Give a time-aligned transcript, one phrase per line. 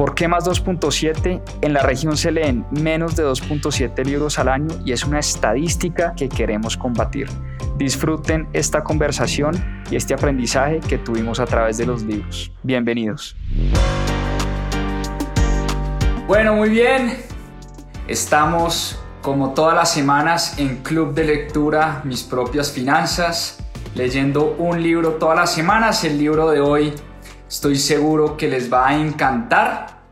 [0.00, 1.42] ¿Por qué más 2.7?
[1.60, 6.14] En la región se leen menos de 2.7 libros al año y es una estadística
[6.16, 7.28] que queremos combatir.
[7.76, 12.50] Disfruten esta conversación y este aprendizaje que tuvimos a través de los libros.
[12.62, 13.36] Bienvenidos.
[16.26, 17.18] Bueno, muy bien.
[18.08, 23.58] Estamos como todas las semanas en Club de Lectura Mis propias finanzas,
[23.94, 26.04] leyendo un libro todas las semanas.
[26.04, 26.94] El libro de hoy
[27.50, 30.04] estoy seguro que les va a encantar.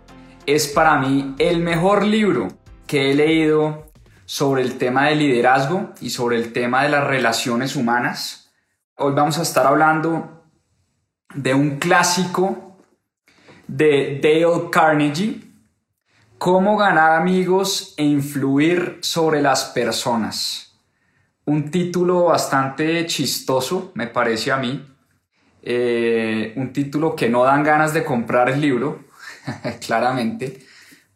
[0.44, 2.48] Es para mí el mejor libro
[2.86, 3.92] que he leído
[4.26, 8.50] sobre el tema del liderazgo y sobre el tema de las relaciones humanas.
[8.96, 10.42] Hoy vamos a estar hablando
[11.32, 12.76] de un clásico
[13.68, 15.44] de Dale Carnegie,
[16.38, 20.78] Cómo ganar amigos e influir sobre las personas.
[21.44, 24.97] Un título bastante chistoso, me parece a mí.
[25.62, 29.04] Eh, un título que no dan ganas de comprar el libro,
[29.86, 30.68] claramente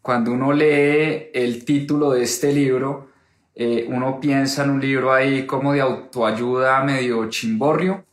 [0.03, 3.09] cuando uno lee el título de este libro,
[3.55, 8.03] eh, uno piensa en un libro ahí como de autoayuda medio chimborrio,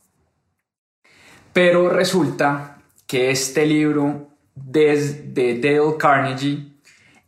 [1.53, 6.75] pero resulta que este libro de, de Dale Carnegie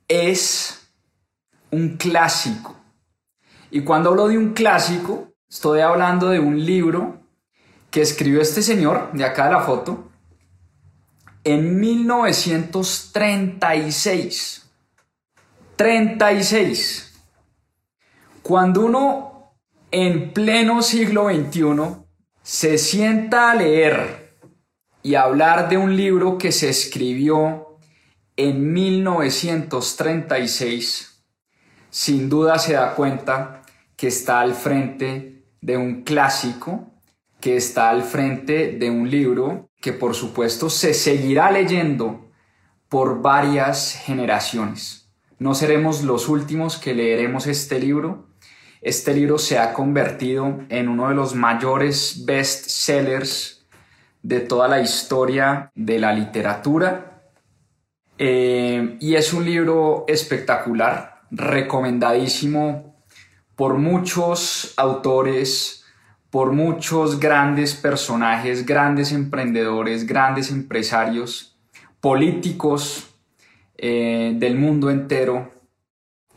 [0.06, 0.88] es
[1.72, 2.76] un clásico.
[3.72, 7.20] Y cuando hablo de un clásico, estoy hablando de un libro
[7.92, 10.10] que escribió este señor, de acá de la foto,
[11.44, 14.70] en 1936.
[15.76, 17.12] 36.
[18.42, 19.52] Cuando uno
[19.90, 21.98] en pleno siglo XXI
[22.42, 24.38] se sienta a leer
[25.02, 27.76] y hablar de un libro que se escribió
[28.36, 31.22] en 1936,
[31.90, 33.60] sin duda se da cuenta
[33.96, 36.91] que está al frente de un clásico,
[37.42, 42.30] que está al frente de un libro que por supuesto se seguirá leyendo
[42.88, 45.10] por varias generaciones.
[45.38, 48.28] No seremos los últimos que leeremos este libro.
[48.80, 53.66] Este libro se ha convertido en uno de los mayores best sellers
[54.22, 57.24] de toda la historia de la literatura.
[58.18, 63.04] Eh, y es un libro espectacular, recomendadísimo
[63.56, 65.81] por muchos autores,
[66.32, 71.58] por muchos grandes personajes, grandes emprendedores, grandes empresarios,
[72.00, 73.14] políticos
[73.76, 75.52] eh, del mundo entero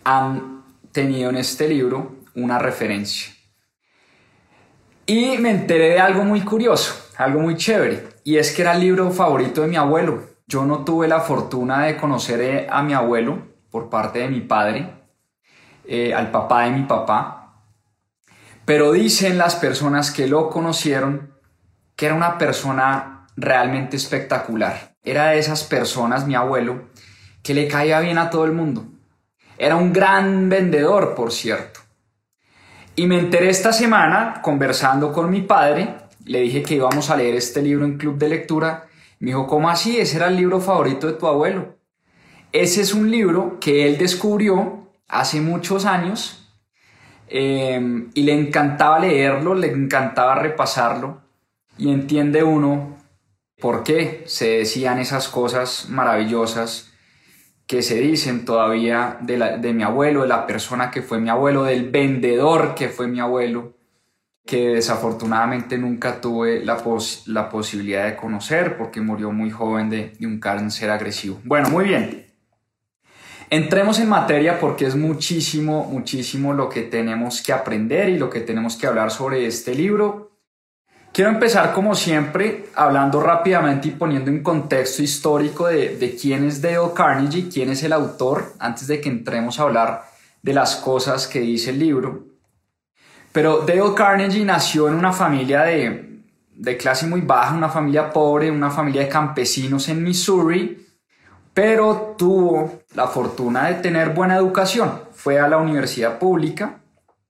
[0.03, 3.33] han tenido en este libro una referencia.
[5.05, 8.81] Y me enteré de algo muy curioso, algo muy chévere, y es que era el
[8.81, 10.23] libro favorito de mi abuelo.
[10.45, 14.41] Yo no tuve la fortuna de conocer eh, a mi abuelo por parte de mi
[14.41, 14.89] padre,
[15.85, 17.44] eh, al papá de mi papá,
[18.65, 21.35] pero dicen las personas que lo conocieron
[21.95, 24.95] que era una persona realmente espectacular.
[25.03, 26.89] Era de esas personas, mi abuelo,
[27.43, 28.85] que le caía bien a todo el mundo.
[29.57, 31.79] Era un gran vendedor, por cierto.
[32.95, 37.35] Y me enteré esta semana, conversando con mi padre, le dije que íbamos a leer
[37.35, 38.87] este libro en club de lectura.
[39.19, 39.99] Me dijo, ¿cómo así?
[39.99, 41.77] Ese era el libro favorito de tu abuelo.
[42.51, 46.44] Ese es un libro que él descubrió hace muchos años
[47.27, 51.21] Em, y le encantaba leerlo, le encantaba repasarlo
[51.77, 52.97] y entiende uno
[53.59, 56.91] por qué se decían esas cosas maravillosas
[57.67, 61.89] que se dicen todavía de, mi abuelo, de la persona que fue mi abuelo, del
[61.89, 63.73] vendedor que fue mi abuelo,
[64.45, 70.91] que desafortunadamente nunca tuve la posibilidad de conocer porque murió muy joven de un cáncer
[70.91, 71.39] agresivo.
[71.43, 72.24] Bueno, muy bien.
[73.49, 78.41] Entremos en materia porque es muchísimo, muchísimo lo que tenemos que aprender y lo que
[78.41, 80.31] tenemos que hablar sobre este libro.
[81.13, 86.91] Quiero empezar como siempre hablando rápidamente y poniendo en contexto histórico de, quién es Dale
[86.93, 90.05] Carnegie, quién es el autor, antes de que entremos a hablar
[90.41, 92.25] de las cosas que dice el libro.
[93.31, 96.19] Pero Dale Carnegie nació en una familia de,
[96.53, 100.84] de clase muy baja, una familia pobre, una familia de campesinos en Missouri,
[101.55, 105.01] pero tuvo la fortuna de tener buena educación.
[105.13, 106.81] Fue a la universidad pública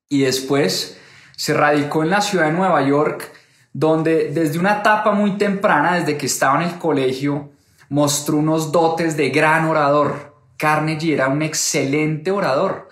[0.10, 1.00] y después
[1.38, 3.32] se radicó en la ciudad de Nueva York,
[3.72, 7.52] donde desde una etapa muy temprana, desde que estaba en el colegio,
[7.90, 10.34] mostró unos dotes de gran orador.
[10.58, 12.90] Carnegie era un excelente orador.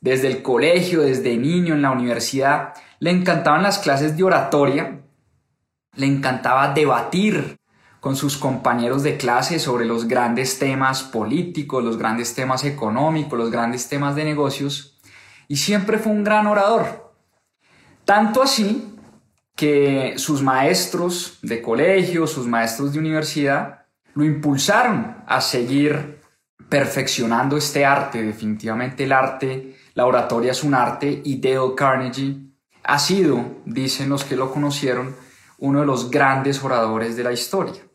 [0.00, 5.02] Desde el colegio, desde niño, en la universidad, le encantaban las clases de oratoria,
[5.94, 7.59] le encantaba debatir
[8.00, 13.50] con sus compañeros de clase sobre los grandes temas políticos, los grandes temas económicos, los
[13.50, 14.98] grandes temas de negocios,
[15.48, 17.12] y siempre fue un gran orador.
[18.04, 18.96] Tanto así
[19.54, 26.20] que sus maestros de colegio, sus maestros de universidad, lo impulsaron a seguir
[26.68, 28.22] perfeccionando este arte.
[28.22, 32.38] Definitivamente el arte, la oratoria es un arte y Dale Carnegie
[32.82, 35.14] ha sido, dicen los que lo conocieron,
[35.58, 37.89] uno de los grandes oradores de la historia.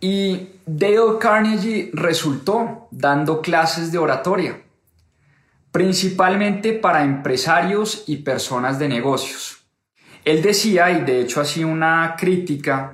[0.00, 4.62] Y Dale Carnegie resultó dando clases de oratoria,
[5.72, 9.64] principalmente para empresarios y personas de negocios.
[10.24, 12.92] Él decía, y de hecho hacía una crítica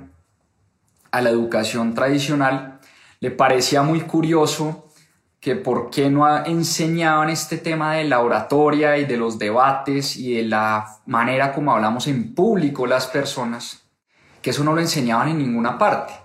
[1.11, 2.81] a la educación tradicional,
[3.21, 4.85] le parecía muy curioso
[5.41, 10.37] que por qué no enseñaban este tema de la oratoria y de los debates y
[10.37, 13.83] de la manera como hablamos en público las personas,
[14.41, 16.24] que eso no lo enseñaban en ninguna parte.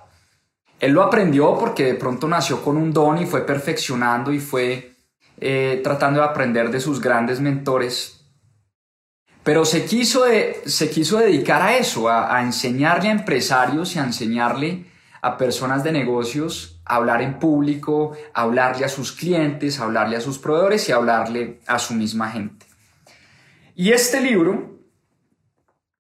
[0.79, 4.95] Él lo aprendió porque de pronto nació con un don y fue perfeccionando y fue
[5.39, 8.25] eh, tratando de aprender de sus grandes mentores.
[9.43, 10.23] Pero se quiso,
[10.65, 14.85] se quiso dedicar a eso, a, a enseñarle a empresarios y a enseñarle
[15.21, 20.89] a personas de negocios hablar en público, hablarle a sus clientes, hablarle a sus proveedores
[20.89, 22.65] y hablarle a su misma gente.
[23.75, 24.79] Y este libro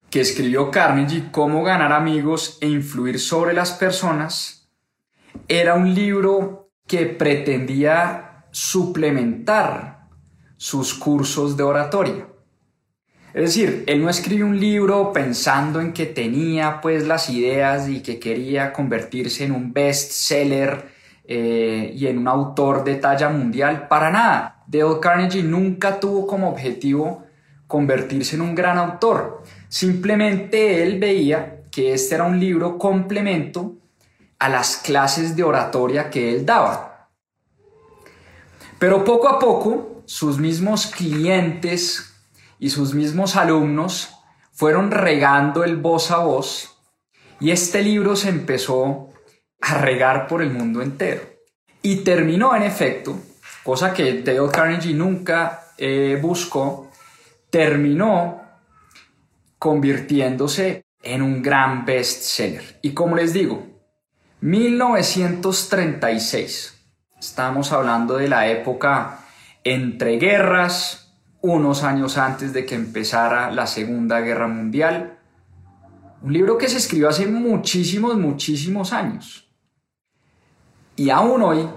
[0.09, 4.58] que escribió Carnegie, Cómo ganar amigos e influir sobre las personas,
[5.49, 10.07] era un libro que pretendía suplementar
[10.57, 12.27] sus cursos de oratoria.
[13.33, 18.01] Es decir, él no escribió un libro pensando en que tenía pues las ideas y
[18.01, 20.89] que quería convertirse en un bestseller
[21.25, 23.87] eh, y en un autor de talla mundial.
[23.87, 24.63] Para nada.
[24.67, 27.23] Dale Carnegie nunca tuvo como objetivo
[27.65, 29.43] convertirse en un gran autor.
[29.67, 33.78] Simplemente él veía que este era un libro complemento
[34.39, 37.09] a las clases de oratoria que él daba.
[38.79, 42.13] Pero poco a poco, sus mismos clientes
[42.57, 44.09] y sus mismos alumnos
[44.53, 46.77] fueron regando el voz a voz
[47.39, 49.09] y este libro se empezó
[49.61, 51.21] a regar por el mundo entero.
[51.81, 53.17] Y terminó en efecto,
[53.63, 56.91] cosa que Dale Carnegie nunca eh, buscó,
[57.49, 58.41] terminó
[59.57, 62.79] convirtiéndose en un gran bestseller.
[62.81, 63.78] Y como les digo,
[64.41, 66.81] 1936,
[67.19, 69.19] estamos hablando de la época
[69.65, 75.19] entre guerras, unos años antes de que empezara la Segunda Guerra Mundial.
[76.21, 79.51] Un libro que se escribió hace muchísimos, muchísimos años.
[80.95, 81.67] Y aún hoy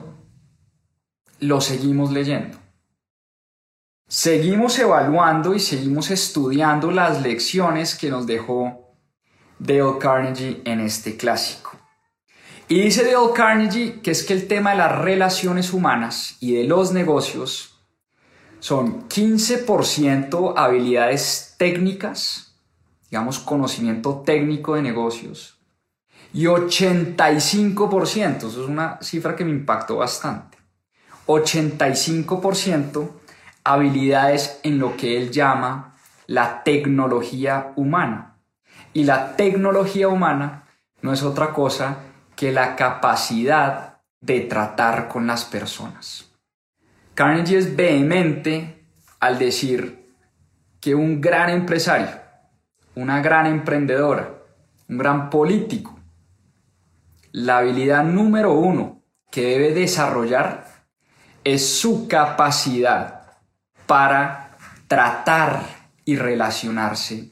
[1.41, 2.59] lo seguimos leyendo.
[4.07, 8.95] Seguimos evaluando y seguimos estudiando las lecciones que nos dejó
[9.59, 11.62] Dale Carnegie en este clásico.
[12.73, 16.65] Y dice Dale Carnegie que es que el tema de las relaciones humanas y de
[16.65, 17.79] los negocios
[18.61, 22.57] son 15% habilidades técnicas,
[23.11, 25.59] digamos conocimiento técnico de negocios,
[26.33, 30.57] y 85%, eso es una cifra que me impactó bastante,
[31.27, 33.11] 85%
[33.65, 38.39] habilidades en lo que él llama la tecnología humana.
[38.95, 40.65] Y la tecnología humana
[41.03, 41.99] no es otra cosa
[42.43, 46.29] que la capacidad de tratar con las personas.
[47.15, 48.85] Carnegie es vehemente
[49.21, 50.13] al decir
[50.81, 52.09] que un gran empresario,
[52.97, 54.29] una gran emprendedora,
[54.89, 55.97] un gran político,
[57.31, 60.67] la habilidad número uno que debe desarrollar
[61.45, 63.37] es su capacidad
[63.87, 64.57] para
[64.89, 65.63] tratar
[66.05, 67.31] y relacionarse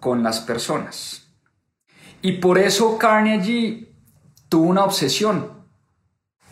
[0.00, 1.30] con las personas.
[2.22, 3.86] Y por eso Carnegie
[4.48, 5.64] tuvo una obsesión,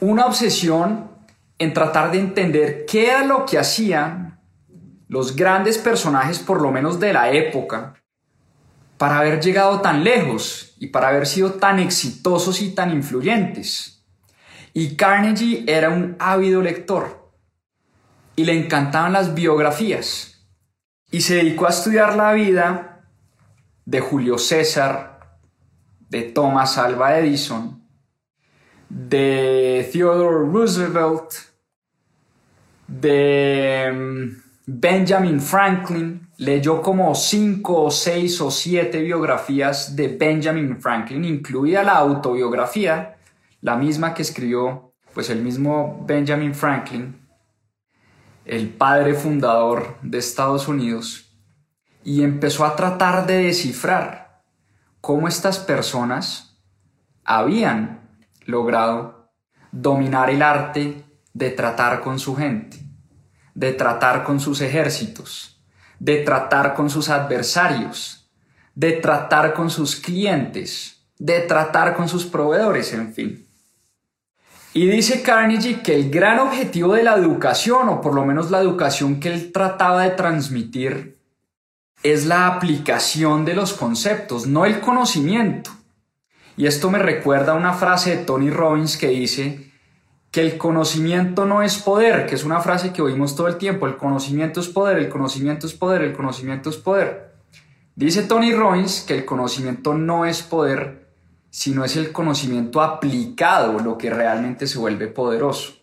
[0.00, 1.10] una obsesión
[1.58, 4.40] en tratar de entender qué era lo que hacían
[5.08, 7.94] los grandes personajes, por lo menos de la época,
[8.98, 14.04] para haber llegado tan lejos y para haber sido tan exitosos y tan influyentes.
[14.72, 17.32] Y Carnegie era un ávido lector
[18.34, 20.48] y le encantaban las biografías
[21.10, 23.08] y se dedicó a estudiar la vida
[23.84, 25.38] de Julio César,
[26.08, 27.83] de Thomas Alva Edison,
[28.88, 31.32] de Theodore Roosevelt,
[32.86, 36.28] de mm, Benjamin Franklin.
[36.36, 43.16] Leyó como cinco o seis o siete biografías de Benjamin Franklin, incluida la autobiografía,
[43.60, 47.16] la misma que escribió pues el mismo Benjamin Franklin,
[48.44, 51.24] el padre fundador de Estados Unidos.
[52.04, 54.42] y empezó a tratar de descifrar
[55.00, 56.60] cómo estas personas
[57.24, 58.03] habían
[58.46, 59.30] logrado
[59.72, 62.78] dominar el arte de tratar con su gente,
[63.54, 65.60] de tratar con sus ejércitos,
[65.98, 68.30] de tratar con sus adversarios,
[68.74, 73.46] de tratar con sus clientes, de tratar con sus proveedores, en fin.
[74.72, 78.60] Y dice Carnegie que el gran objetivo de la educación, o por lo menos la
[78.60, 81.18] educación que él trataba de transmitir,
[82.02, 85.70] es la aplicación de los conceptos, no el conocimiento.
[86.56, 89.72] Y esto me recuerda a una frase de Tony Robbins que dice
[90.30, 93.86] que el conocimiento no es poder, que es una frase que oímos todo el tiempo,
[93.86, 97.34] el conocimiento es poder, el conocimiento es poder, el conocimiento es poder.
[97.96, 101.08] Dice Tony Robbins que el conocimiento no es poder,
[101.50, 105.74] sino es el conocimiento aplicado lo que realmente se vuelve poderoso.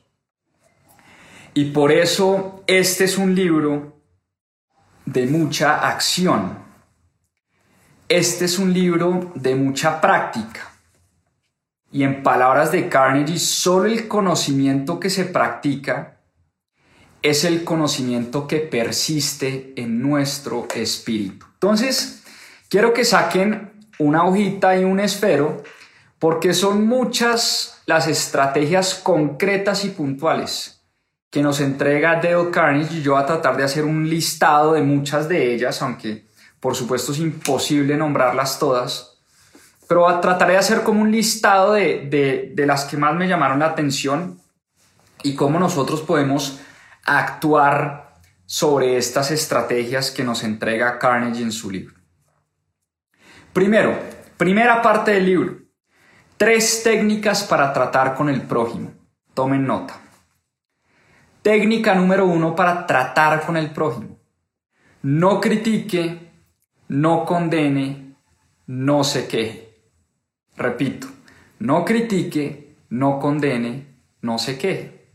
[1.53, 4.01] Y por eso este es un libro
[5.05, 6.57] de mucha acción.
[8.11, 10.69] Este es un libro de mucha práctica.
[11.93, 16.17] Y en palabras de Carnegie, solo el conocimiento que se practica
[17.21, 21.45] es el conocimiento que persiste en nuestro espíritu.
[21.53, 22.21] Entonces,
[22.67, 25.63] quiero que saquen una hojita y un esfero
[26.19, 30.81] porque son muchas las estrategias concretas y puntuales
[31.29, 34.81] que nos entrega Dale Carnegie y yo voy a tratar de hacer un listado de
[34.81, 36.29] muchas de ellas, aunque
[36.61, 39.19] por supuesto es imposible nombrarlas todas,
[39.89, 43.65] pero trataré de hacer como un listado de, de las que más me llamaron la
[43.65, 44.39] atención
[45.23, 46.59] y cómo nosotros podemos
[47.03, 48.13] actuar
[48.45, 51.95] sobre estas estrategias que nos entrega Carnegie en su libro.
[53.53, 53.97] Primero,
[54.37, 55.57] primera parte del libro,
[56.37, 58.93] tres técnicas para tratar con el prójimo.
[59.33, 59.99] Tomen nota.
[61.41, 64.19] Técnica número uno para tratar con el prójimo.
[65.01, 66.30] No critique,
[66.91, 68.17] no condene,
[68.67, 69.79] no se queje.
[70.57, 71.07] Repito,
[71.59, 75.13] no critique, no condene, no se queje.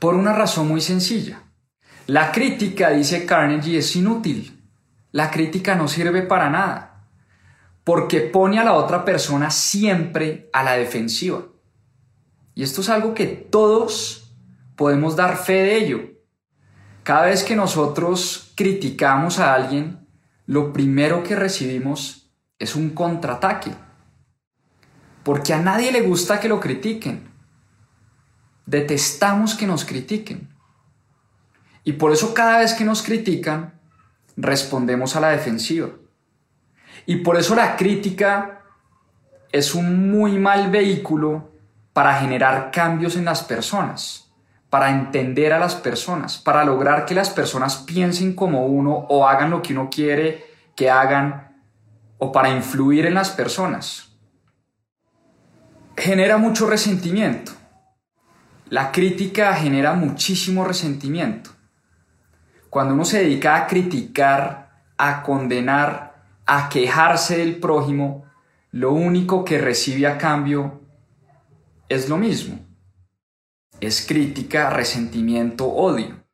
[0.00, 1.44] Por una razón muy sencilla.
[2.08, 4.60] La crítica, dice Carnegie, es inútil.
[5.12, 7.10] La crítica no sirve para nada.
[7.84, 11.44] Porque pone a la otra persona siempre a la defensiva.
[12.56, 14.34] Y esto es algo que todos
[14.74, 16.00] podemos dar fe de ello.
[17.04, 20.05] Cada vez que nosotros criticamos a alguien,
[20.46, 23.72] lo primero que recibimos es un contraataque.
[25.22, 27.28] Porque a nadie le gusta que lo critiquen.
[28.64, 30.48] Detestamos que nos critiquen.
[31.84, 33.80] Y por eso cada vez que nos critican,
[34.36, 35.90] respondemos a la defensiva.
[37.06, 38.62] Y por eso la crítica
[39.52, 41.52] es un muy mal vehículo
[41.92, 44.25] para generar cambios en las personas
[44.76, 49.48] para entender a las personas, para lograr que las personas piensen como uno o hagan
[49.48, 50.44] lo que uno quiere
[50.76, 51.62] que hagan
[52.18, 54.10] o para influir en las personas.
[55.96, 57.52] Genera mucho resentimiento.
[58.68, 61.52] La crítica genera muchísimo resentimiento.
[62.68, 68.26] Cuando uno se dedica a criticar, a condenar, a quejarse del prójimo,
[68.72, 70.82] lo único que recibe a cambio
[71.88, 72.65] es lo mismo
[73.80, 76.26] es crítica, resentimiento, odio.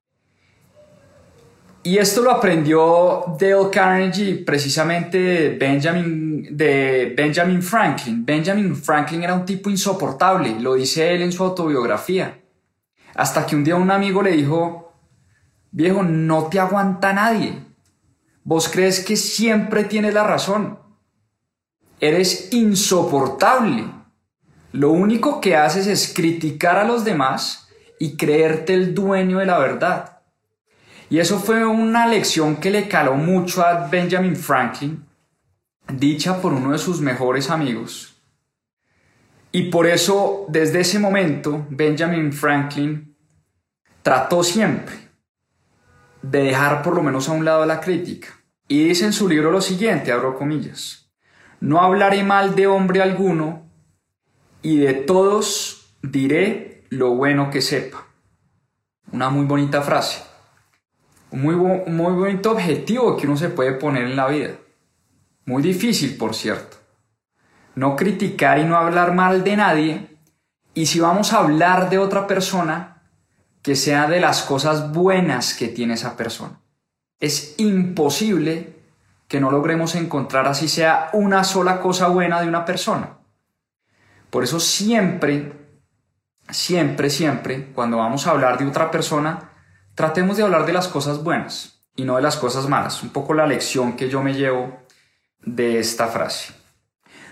[1.84, 8.24] Y esto lo aprendió Dale Carnegie precisamente Benjamin, de Benjamin Franklin.
[8.24, 12.40] Benjamin Franklin era un tipo insoportable, lo dice él en su autobiografía.
[13.16, 14.94] Hasta que un día un amigo le dijo,
[15.72, 17.64] viejo, no te aguanta nadie.
[18.44, 20.78] Vos crees que siempre tienes la razón.
[21.98, 24.01] Eres insoportable.
[24.72, 29.58] Lo único que haces es criticar a los demás y creerte el dueño de la
[29.58, 30.20] verdad.
[31.10, 35.04] Y eso fue una lección que le caló mucho a Benjamin Franklin,
[35.92, 38.16] dicha por uno de sus mejores amigos.
[39.52, 43.14] Y por eso, desde ese momento, Benjamin Franklin
[44.02, 44.94] trató siempre
[46.22, 48.28] de dejar por lo menos a un lado la crítica.
[48.66, 51.12] Y dice en su libro lo siguiente, abro comillas,
[51.60, 53.61] no hablaré mal de hombre alguno
[54.62, 58.06] y de todos diré lo bueno que sepa.
[59.10, 60.22] Una muy bonita frase.
[61.30, 64.52] Un muy, muy bonito objetivo que uno se puede poner en la vida.
[65.44, 66.76] Muy difícil, por cierto.
[67.74, 70.16] No criticar y no hablar mal de nadie.
[70.74, 73.02] Y si vamos a hablar de otra persona,
[73.62, 76.60] que sea de las cosas buenas que tiene esa persona.
[77.20, 78.76] Es imposible
[79.28, 83.21] que no logremos encontrar así sea una sola cosa buena de una persona.
[84.32, 85.52] Por eso siempre,
[86.48, 89.52] siempre, siempre, cuando vamos a hablar de otra persona,
[89.94, 91.84] tratemos de hablar de las cosas buenas.
[91.94, 93.02] y no de las cosas malas.
[93.02, 94.78] Un poco la lección que yo me llevo
[95.42, 96.54] de esta frase.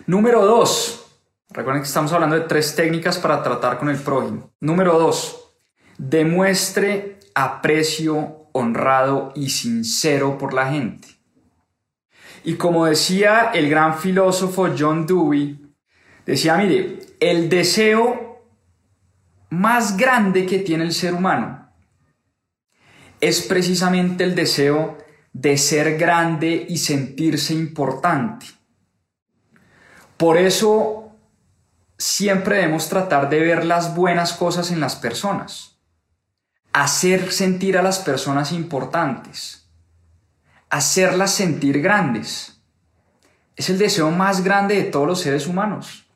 [0.05, 1.07] Número dos.
[1.49, 4.53] Recuerden que estamos hablando de tres técnicas para tratar con el prójimo.
[4.61, 5.55] Número dos.
[5.97, 11.09] Demuestre aprecio honrado y sincero por la gente.
[12.45, 15.70] Y como decía el gran filósofo John Dewey,
[16.27, 18.45] decía, mire, el deseo
[19.51, 21.61] más grande que tiene el ser humano
[23.21, 24.97] es precisamente el deseo
[25.33, 28.47] de ser grande y sentirse importante.
[30.17, 31.17] Por eso
[31.99, 35.79] siempre debemos tratar de ver las buenas cosas en las personas,
[36.73, 39.69] hacer sentir a las personas importantes,
[40.71, 42.61] hacerlas sentir grandes.
[43.57, 46.10] Es el deseo más grande de todos los seres humanos,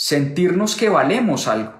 [0.00, 1.74] sentirnos que valemos algo,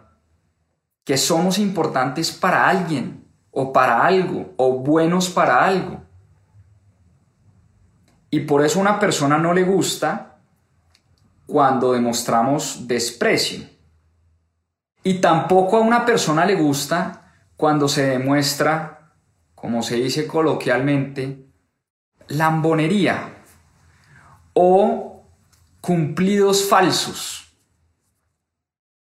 [1.04, 6.02] que somos importantes para alguien o para algo o buenos para algo.
[8.30, 10.36] Y por eso a una persona no le gusta
[11.46, 13.66] cuando demostramos desprecio.
[15.02, 19.14] Y tampoco a una persona le gusta cuando se demuestra,
[19.54, 21.46] como se dice coloquialmente,
[22.28, 23.44] lambonería
[24.52, 25.24] o
[25.80, 27.39] cumplidos falsos.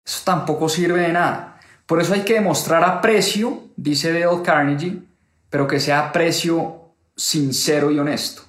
[0.05, 1.59] Eso tampoco sirve de nada.
[1.85, 5.01] Por eso hay que demostrar aprecio, dice Dale Carnegie,
[5.49, 8.43] pero que sea aprecio sincero y honesto.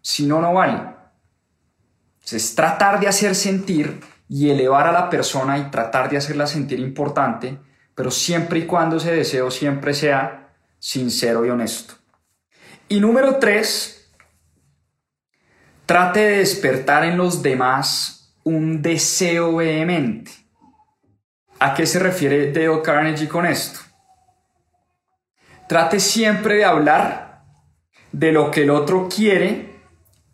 [0.00, 0.94] Si no, no vale.
[2.30, 6.80] Es tratar de hacer sentir y elevar a la persona y tratar de hacerla sentir
[6.80, 7.58] importante,
[7.94, 11.94] pero siempre y cuando ese deseo siempre sea sincero y honesto.
[12.88, 14.10] Y número tres,
[15.86, 20.43] trate de despertar en los demás un deseo vehemente.
[21.64, 23.80] ¿A qué se refiere Dale Carnegie con esto?
[25.66, 27.42] Trate siempre de hablar
[28.12, 29.80] de lo que el otro quiere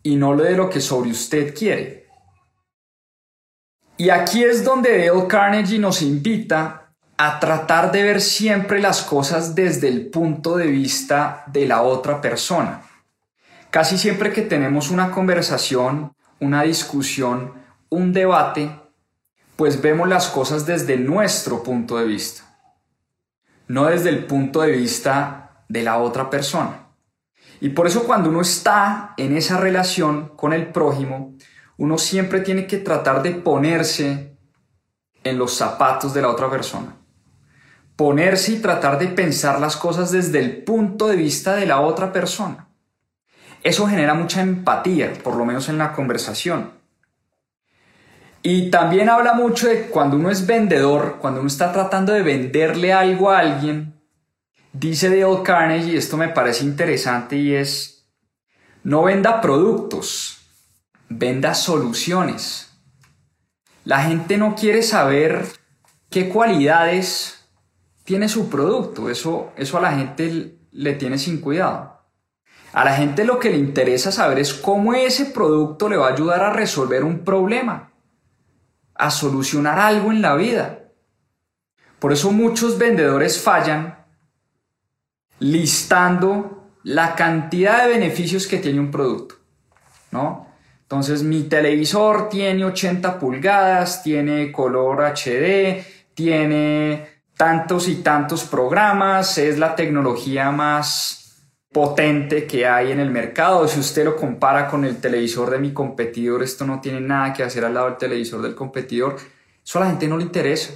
[0.03, 2.09] y no de lo que sobre usted quiere.
[3.95, 9.55] Y aquí es donde Dale Carnegie nos invita a tratar de ver siempre las cosas
[9.55, 12.81] desde el punto de vista de la otra persona.
[13.69, 17.53] Casi siempre que tenemos una conversación, una discusión,
[17.87, 18.80] un debate,
[19.61, 22.41] pues vemos las cosas desde nuestro punto de vista,
[23.67, 26.87] no desde el punto de vista de la otra persona.
[27.59, 31.35] Y por eso cuando uno está en esa relación con el prójimo,
[31.77, 34.35] uno siempre tiene que tratar de ponerse
[35.23, 36.95] en los zapatos de la otra persona.
[37.95, 42.11] Ponerse y tratar de pensar las cosas desde el punto de vista de la otra
[42.11, 42.67] persona.
[43.61, 46.80] Eso genera mucha empatía, por lo menos en la conversación.
[48.43, 52.91] Y también habla mucho de cuando uno es vendedor, cuando uno está tratando de venderle
[52.91, 54.01] algo a alguien,
[54.73, 58.07] dice Dale Carnegie, esto me parece interesante, y es,
[58.83, 60.39] no venda productos,
[61.07, 62.71] venda soluciones.
[63.83, 65.45] La gente no quiere saber
[66.09, 67.45] qué cualidades
[68.05, 72.01] tiene su producto, eso, eso a la gente le tiene sin cuidado.
[72.73, 76.13] A la gente lo que le interesa saber es cómo ese producto le va a
[76.13, 77.90] ayudar a resolver un problema
[79.01, 80.83] a solucionar algo en la vida.
[81.97, 84.05] Por eso muchos vendedores fallan
[85.39, 89.35] listando la cantidad de beneficios que tiene un producto,
[90.11, 90.47] ¿no?
[90.83, 95.83] Entonces mi televisor tiene 80 pulgadas, tiene color HD,
[96.13, 101.20] tiene tantos y tantos programas, es la tecnología más
[101.71, 103.67] potente que hay en el mercado.
[103.67, 107.43] Si usted lo compara con el televisor de mi competidor, esto no tiene nada que
[107.43, 109.17] hacer al lado del televisor del competidor.
[109.63, 110.73] Eso a la gente no le interesa.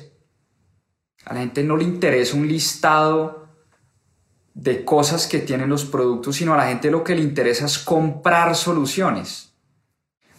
[1.26, 3.50] A la gente no le interesa un listado
[4.54, 7.78] de cosas que tienen los productos, sino a la gente lo que le interesa es
[7.78, 9.54] comprar soluciones.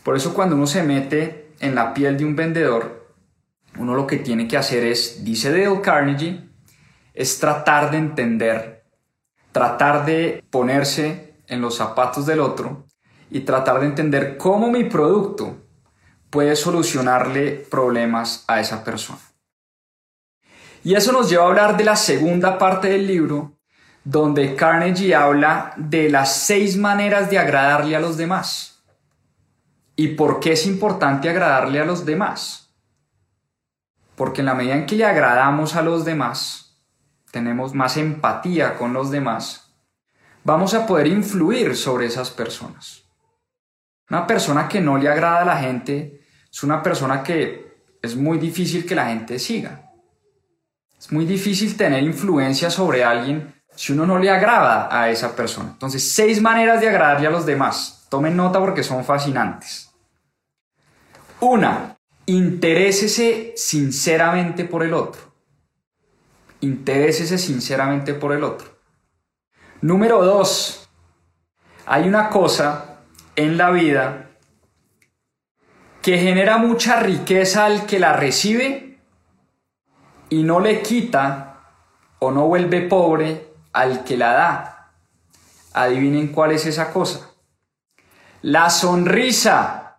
[0.03, 3.15] Por eso cuando uno se mete en la piel de un vendedor,
[3.79, 6.49] uno lo que tiene que hacer es, dice Dale Carnegie,
[7.13, 8.86] es tratar de entender
[9.57, 12.85] tratar de ponerse en los zapatos del otro
[13.31, 15.57] y tratar de entender cómo mi producto
[16.29, 19.23] puede solucionarle problemas a esa persona.
[20.85, 23.55] Y eso nos lleva a hablar de la segunda parte del libro,
[24.05, 28.85] donde Carnegie habla de las seis maneras de agradarle a los demás.
[29.97, 32.75] ¿Y por qué es importante agradarle a los demás?
[34.17, 36.66] Porque en la medida en que le agradamos a los demás,
[37.37, 39.71] tenemos más empatía con los demás,
[40.43, 43.03] vamos a poder influir sobre esas personas.
[44.09, 48.39] Una persona que no le agrada a la gente es una persona que es muy
[48.39, 49.93] difícil que la gente siga.
[50.99, 55.73] Es muy difícil tener influencia sobre alguien si uno no le agrada a esa persona.
[55.73, 58.07] Entonces, seis maneras de agradarle a los demás.
[58.09, 59.91] Tomen nota porque son fascinantes.
[61.41, 65.36] Una, interésese sinceramente por el otro.
[66.61, 68.69] Interésese sinceramente por el otro.
[69.81, 70.89] Número dos,
[71.87, 73.01] hay una cosa
[73.37, 74.31] en la vida
[76.03, 78.99] que genera mucha riqueza al que la recibe
[80.29, 81.61] y no le quita
[82.19, 84.93] o no vuelve pobre al que la da.
[85.75, 87.31] Adivinen cuál es esa cosa.
[88.43, 89.99] La sonrisa.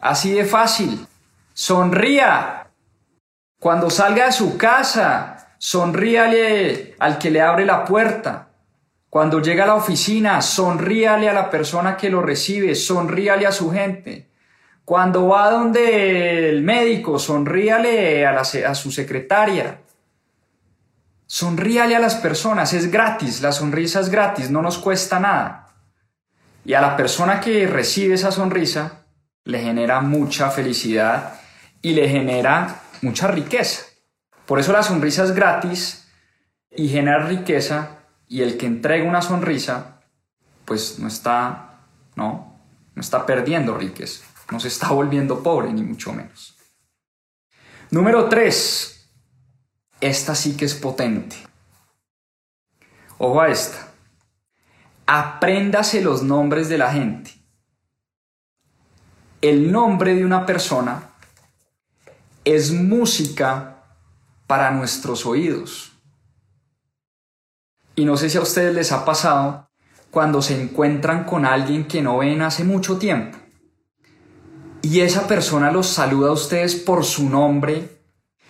[0.00, 1.06] Así de fácil.
[1.52, 2.70] Sonría.
[3.60, 8.48] Cuando salga de su casa, sonríale al que le abre la puerta.
[9.10, 13.70] Cuando llega a la oficina, sonríale a la persona que lo recibe, sonríale a su
[13.70, 14.30] gente.
[14.86, 19.82] Cuando va donde el médico, sonríale a, a su secretaria.
[21.26, 25.68] Sonríale a las personas, es gratis, la sonrisa es gratis, no nos cuesta nada.
[26.64, 29.04] Y a la persona que recibe esa sonrisa
[29.44, 31.34] le genera mucha felicidad
[31.82, 33.89] y le genera mucha riqueza.
[34.50, 36.08] Por eso la sonrisa es gratis
[36.72, 40.00] y genera riqueza y el que entrega una sonrisa
[40.64, 41.84] pues no está,
[42.16, 42.60] no,
[42.96, 46.56] no está perdiendo riqueza, no se está volviendo pobre ni mucho menos.
[47.92, 49.08] Número 3
[50.00, 51.36] esta sí que es potente.
[53.18, 53.92] Ojo a esta.
[55.06, 57.30] Apréndase los nombres de la gente.
[59.42, 61.10] El nombre de una persona
[62.44, 63.76] es música
[64.50, 65.92] para nuestros oídos.
[67.94, 69.70] Y no sé si a ustedes les ha pasado
[70.10, 73.38] cuando se encuentran con alguien que no ven hace mucho tiempo
[74.82, 78.00] y esa persona los saluda a ustedes por su nombre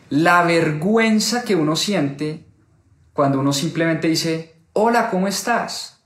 [0.08, 2.46] la vergüenza que uno siente
[3.12, 6.02] cuando uno simplemente dice, hola, ¿cómo estás?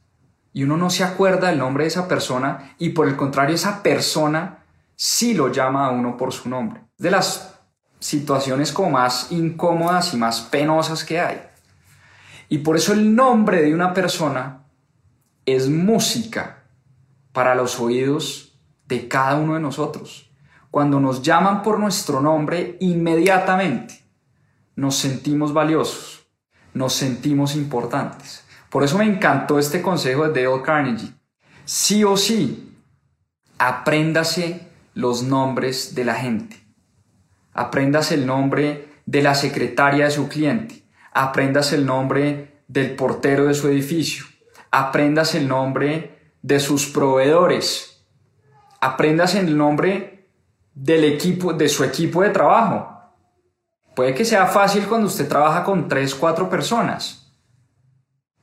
[0.53, 3.81] Y uno no se acuerda del nombre de esa persona y por el contrario esa
[3.81, 4.65] persona
[4.97, 6.83] sí lo llama a uno por su nombre.
[6.99, 7.54] De las
[8.05, 11.41] situaciones como más incómodas y más penosas que hay.
[12.51, 14.67] Y por eso el nombre de una persona
[15.47, 16.65] es música
[17.33, 20.31] para los oídos de cada uno de nosotros.
[20.71, 24.05] Cuando nos llaman por nuestro nombre, inmediatamente
[24.77, 26.27] nos sentimos valiosos,
[26.75, 28.45] nos sentimos importantes.
[28.69, 31.15] Por eso me encantó este consejo de Dale Carnegie.
[31.65, 32.77] Sí o sí,
[33.57, 36.64] apréndase los nombres de la gente.
[37.55, 40.85] Apréndase el nombre de la secretaria de su cliente.
[41.13, 44.27] Apréndase el nombre del portero de su edificio.
[44.71, 48.05] Apréndase el nombre de sus proveedores.
[48.81, 50.29] Apréndase el nombre
[50.75, 52.91] del equipo, de su equipo de trabajo.
[53.95, 57.33] Puede que sea fácil cuando usted trabaja con tres, cuatro personas,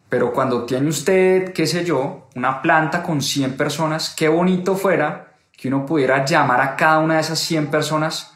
[0.08, 5.36] pero cuando tiene usted, qué sé yo, una planta con 100 personas, qué bonito fuera
[5.52, 8.31] que uno pudiera llamar a cada una de esas 100 personas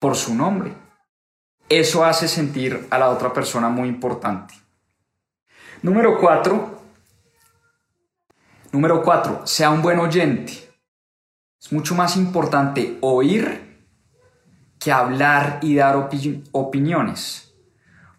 [0.00, 0.72] por su nombre.
[1.68, 4.54] Eso hace sentir a la otra persona muy importante.
[5.82, 6.80] Número cuatro.
[8.72, 10.52] Número cuatro, sea un buen oyente.
[11.60, 13.86] Es mucho más importante oír
[14.78, 16.08] que hablar y dar
[16.52, 17.54] opiniones.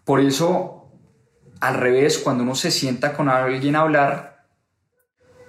[0.04, 0.90] Por eso,
[1.60, 4.46] al revés, cuando uno se sienta con alguien a hablar,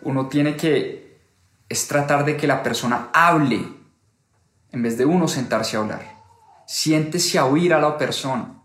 [0.01, 1.21] uno tiene que
[1.69, 3.63] es tratar de que la persona hable
[4.71, 6.12] en vez de uno sentarse a hablar.
[6.67, 8.63] Siéntese a oír a la persona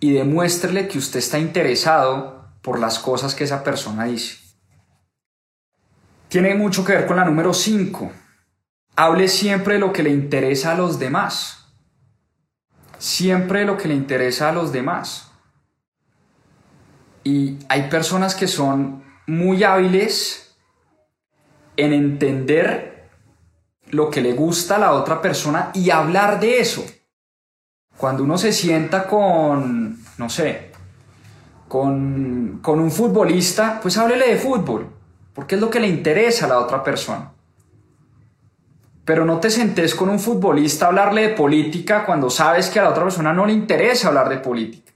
[0.00, 4.44] y demuéstrele que usted está interesado por las cosas que esa persona dice
[6.34, 8.10] tiene mucho que ver con la número 5.
[8.96, 11.72] Hable siempre de lo que le interesa a los demás.
[12.98, 15.30] Siempre de lo que le interesa a los demás.
[17.22, 20.56] Y hay personas que son muy hábiles
[21.76, 22.93] en entender
[23.94, 26.84] lo que le gusta a la otra persona y hablar de eso.
[27.96, 30.72] Cuando uno se sienta con, no sé,
[31.68, 34.94] con, con un futbolista, pues háblele de fútbol
[35.34, 37.32] porque es lo que le interesa a la otra persona.
[39.04, 42.84] Pero no te sentes con un futbolista a hablarle de política cuando sabes que a
[42.84, 44.92] la otra persona no le interesa hablar de política.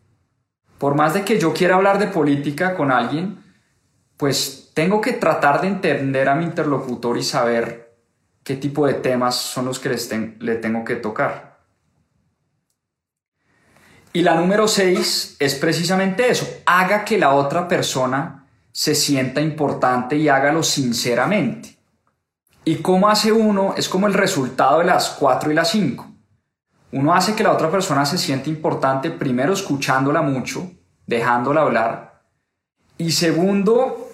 [0.78, 3.42] Por más de que yo quiera hablar de política con alguien,
[4.16, 7.87] pues tengo que tratar de entender a mi interlocutor y saber
[8.48, 9.94] qué tipo de temas son los que
[10.40, 11.58] le tengo que tocar.
[14.14, 20.16] Y la número seis es precisamente eso, haga que la otra persona se sienta importante
[20.16, 21.76] y hágalo sinceramente.
[22.64, 23.74] ¿Y cómo hace uno?
[23.76, 26.10] Es como el resultado de las 4 y las 5.
[26.92, 30.72] Uno hace que la otra persona se sienta importante primero escuchándola mucho,
[31.06, 32.22] dejándola hablar,
[32.96, 34.10] Y segundo,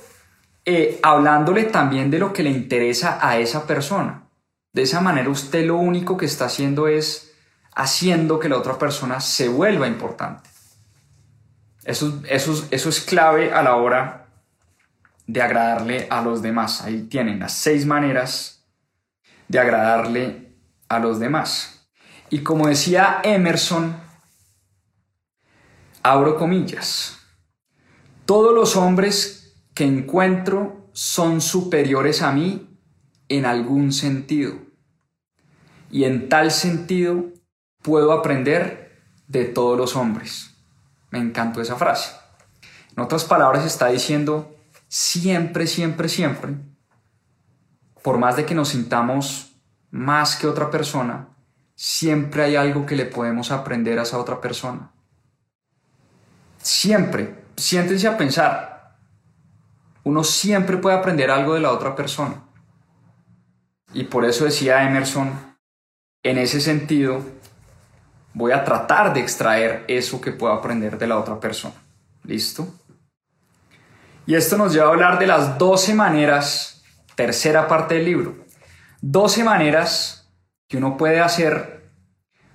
[0.64, 4.23] eh, hablándole también de lo que le interesa a esa persona.
[4.74, 7.32] De esa manera usted lo único que está haciendo es
[7.76, 10.50] haciendo que la otra persona se vuelva importante.
[11.84, 14.26] Eso, es clave a la hora
[15.26, 16.82] de agradarle a los demás.
[16.82, 18.64] Ahí tienen las seis maneras
[19.46, 20.56] de agradarle
[20.88, 21.88] a los demás.
[22.30, 23.96] Y como decía Emerson,
[26.02, 27.18] abro comillas,
[28.24, 32.73] todos los hombres que encuentro son superiores a mí
[33.28, 34.54] en algún sentido.
[35.90, 37.26] Y en tal sentido
[37.82, 40.54] puedo aprender de todos los hombres.
[41.10, 42.14] Me encantó esa frase.
[42.96, 44.56] En otras palabras está diciendo,
[44.88, 46.54] siempre, siempre, siempre,
[48.02, 49.52] por más de que nos sintamos
[49.90, 51.28] más que otra persona,
[51.74, 54.90] siempre hay algo que le podemos aprender a esa otra persona.
[56.58, 58.96] Siempre, siéntense a pensar,
[60.04, 62.42] uno siempre puede aprender algo de la otra persona.
[63.94, 65.57] Y por eso decía Emerson,
[66.24, 67.22] en ese sentido,
[68.35, 71.74] voy a tratar de extraer eso que puedo aprender de la otra persona.
[72.24, 72.66] ¿Listo?
[74.26, 76.83] Y esto nos lleva a hablar de las 12 maneras,
[77.14, 78.35] tercera parte del libro,
[79.02, 80.28] 12 maneras
[80.66, 81.90] que uno puede hacer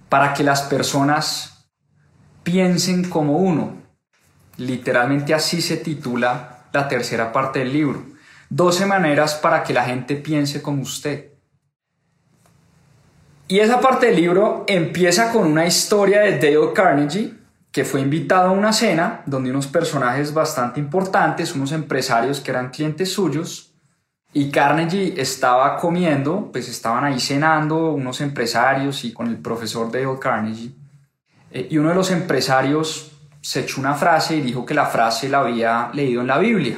[0.10, 1.70] para que las personas
[2.44, 3.78] piensen como uno.
[4.58, 8.04] Literalmente así se titula la tercera parte del libro.
[8.50, 11.34] 12 maneras para que la gente piense como usted.
[13.48, 17.34] Y esa parte del libro empieza con una historia de Dale Carnegie,
[17.72, 22.70] que fue invitado a una cena donde unos personajes bastante importantes, unos empresarios que eran
[22.70, 23.70] clientes suyos,
[24.32, 30.20] y Carnegie estaba comiendo, pues estaban ahí cenando unos empresarios y con el profesor Dale
[30.20, 30.72] Carnegie.
[31.52, 35.30] Eh, y uno de los empresarios se echó una frase y dijo que la frase
[35.30, 36.78] la había leído en la Biblia.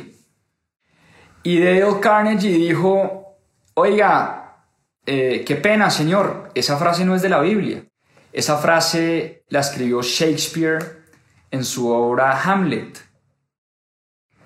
[1.44, 3.38] Y Dale Carnegie dijo,
[3.74, 4.66] oiga,
[5.06, 7.84] eh, qué pena, señor, esa frase no es de la Biblia.
[8.32, 11.02] Esa frase la escribió Shakespeare
[11.50, 12.98] en su obra Hamlet.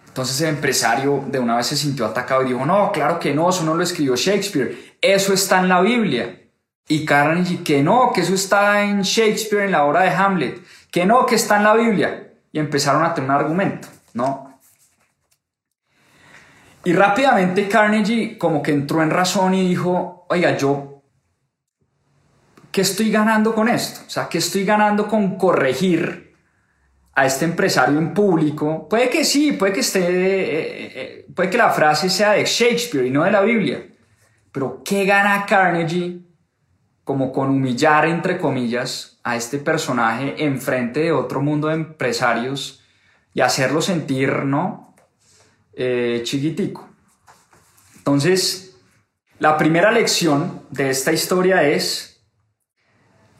[0.07, 3.49] Entonces el empresario de una vez se sintió atacado y dijo, no, claro que no,
[3.49, 6.41] eso no lo escribió Shakespeare, eso está en la Biblia.
[6.87, 11.05] Y Carnegie, que no, que eso está en Shakespeare, en la obra de Hamlet, que
[11.05, 12.31] no, que está en la Biblia.
[12.51, 14.44] Y empezaron a tener un argumento, ¿no?
[16.85, 21.01] Y rápidamente Carnegie como que entró en razón y dijo, oiga, yo,
[22.71, 24.01] ¿qué estoy ganando con esto?
[24.05, 26.35] O sea, ¿qué estoy ganando con corregir
[27.15, 28.87] a este empresario en público?
[28.87, 33.07] Puede que sí, puede que esté, eh, eh, puede que la frase sea de Shakespeare
[33.07, 33.83] y no de la Biblia.
[34.51, 36.21] Pero ¿qué gana Carnegie
[37.03, 42.83] como con humillar, entre comillas, a este personaje en frente de otro mundo de empresarios
[43.33, 44.94] y hacerlo sentir, ¿no?
[45.75, 46.89] Eh, chiquitico.
[47.97, 48.77] Entonces,
[49.39, 52.21] la primera lección de esta historia es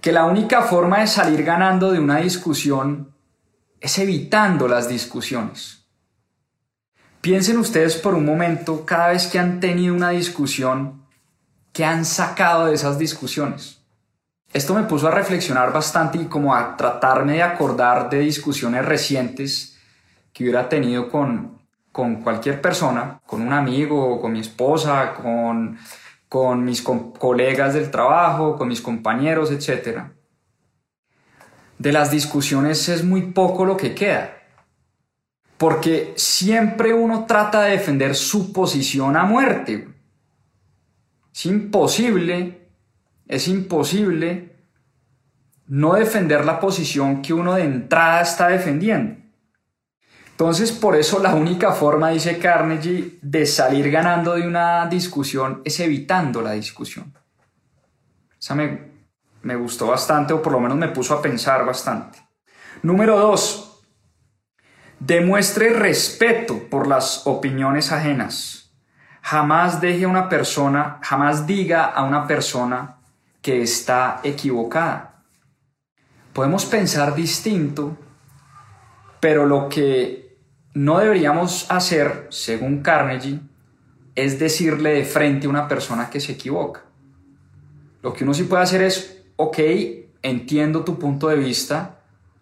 [0.01, 3.15] que la única forma de salir ganando de una discusión
[3.79, 5.85] es evitando las discusiones.
[7.21, 11.05] Piensen ustedes por un momento cada vez que han tenido una discusión,
[11.71, 13.81] que han sacado de esas discusiones.
[14.53, 19.77] Esto me puso a reflexionar bastante y como a tratarme de acordar de discusiones recientes
[20.33, 21.54] que hubiera tenido con,
[21.95, 25.77] con cualquier persona, con un amigo, con mi esposa, con,
[26.27, 29.99] con mis colegas del trabajo, con mis compañeros, etc.
[31.79, 34.37] De las discusiones es muy poco lo que queda.
[35.55, 39.87] Porque siempre uno trata de defender su posición a muerte.
[41.33, 42.71] Es imposible,
[43.25, 44.53] es imposible
[45.67, 49.24] no defender la posición que uno de entrada está defendiendo.
[50.35, 55.79] Entonces, por eso la única forma, dice Carnegie, de salir ganando de una discusión es
[55.79, 57.17] evitando la discusión.
[58.37, 58.91] Esa me,
[59.43, 62.19] me gustó bastante, o por lo menos me puso a pensar bastante.
[62.83, 63.81] Número dos,
[64.99, 68.73] demuestre respeto por las opiniones ajenas.
[69.21, 72.97] Jamás deje a una persona, jamás diga a una persona
[73.41, 75.23] que está equivocada.
[76.33, 77.97] Podemos pensar distinto,
[79.21, 80.24] pero lo que
[80.75, 83.39] no deberíamos hacer, según Carnegie,
[84.13, 86.83] es decirle de frente a una persona que se equivoca.
[88.01, 89.57] Lo que uno sí puede hacer es, ok,
[90.21, 92.01] entiendo tu punto de vista,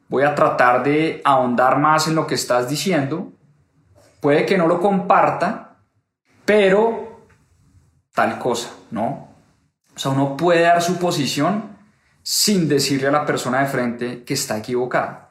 [0.10, 3.32] voy a tratar de ahondar más en lo que estás diciendo,
[4.19, 5.78] puede que no lo comparta,
[6.43, 7.28] pero
[8.15, 9.30] tal cosa, ¿no?
[9.96, 11.78] O sea, uno puede dar su posición
[12.24, 15.23] sin decirle a la persona de frente que está equivocada.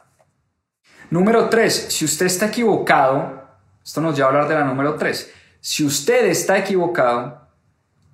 [1.12, 3.42] Número tres, si usted está equivocado,
[3.84, 5.30] Esto nos lleva a hablar de la número 3.
[5.60, 7.48] Si usted está equivocado,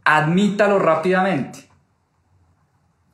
[0.04, 1.68] admítalo rápidamente.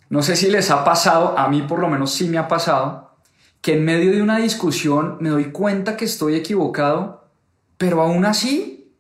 [0.09, 3.15] No sé si les ha pasado, a mí por lo menos sí me ha pasado,
[3.61, 7.29] que en medio de una discusión me doy cuenta que estoy equivocado,
[7.77, 8.97] pero aún así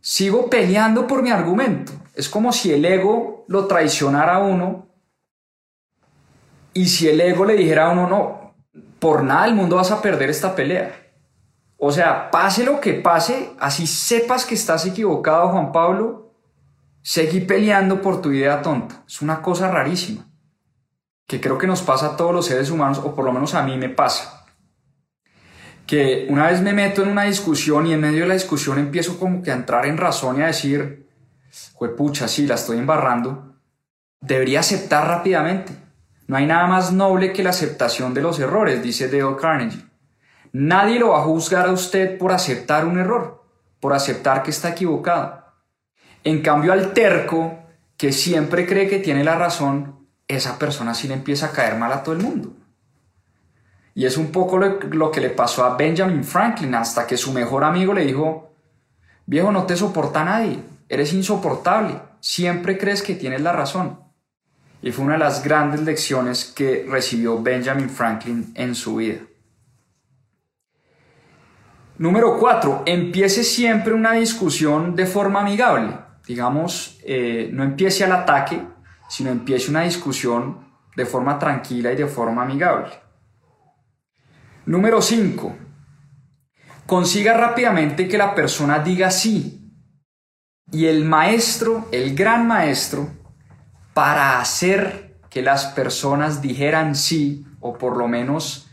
[0.00, 1.92] sigo peleando por mi argumento.
[2.14, 4.88] Es como si el ego lo traicionara a uno
[6.72, 8.45] y si el ego le dijera a uno, no,
[9.06, 11.12] por nada del mundo vas a perder esta pelea.
[11.76, 16.34] O sea, pase lo que pase, así sepas que estás equivocado, Juan Pablo,
[17.02, 19.04] seguí peleando por tu idea tonta.
[19.06, 20.26] Es una cosa rarísima,
[21.28, 23.62] que creo que nos pasa a todos los seres humanos, o por lo menos a
[23.62, 24.44] mí me pasa.
[25.86, 29.20] Que una vez me meto en una discusión y en medio de la discusión empiezo
[29.20, 31.08] como que a entrar en razón y a decir,
[31.96, 33.54] pucha, sí, la estoy embarrando,
[34.20, 35.85] debería aceptar rápidamente
[36.26, 39.86] no hay nada más noble que la aceptación de los errores, dice Dale Carnegie.
[40.52, 43.44] Nadie lo va a juzgar a usted por aceptar un error,
[43.78, 45.44] por aceptar que está equivocado.
[46.24, 47.58] En cambio al terco,
[47.96, 51.92] que siempre cree que tiene la razón, esa persona sí le empieza a caer mal
[51.92, 52.52] a todo el mundo.
[53.94, 57.62] Y es un poco lo, que le pasó a Benjamin Franklin hasta que su mejor
[57.62, 58.50] amigo le dijo,
[59.26, 60.58] viejo, no te soporta nadie,
[60.88, 64.05] eres insoportable, siempre crees que tienes la razón
[64.82, 69.20] y fue una de las grandes lecciones que recibió Benjamin Franklin en su vida.
[71.98, 72.82] Número 4.
[72.84, 75.98] Empiece siempre una discusión de forma amigable.
[76.26, 78.60] Digamos, eh, no empiece al ataque,
[79.08, 82.92] sino empiece una discusión de forma tranquila y de forma amigable.
[84.66, 85.56] Número 5.
[86.84, 89.72] Consiga rápidamente que la persona diga sí.
[90.70, 93.08] Y el maestro, el gran maestro,
[93.96, 98.68] para hacer que las personas dijeran sí o por lo menos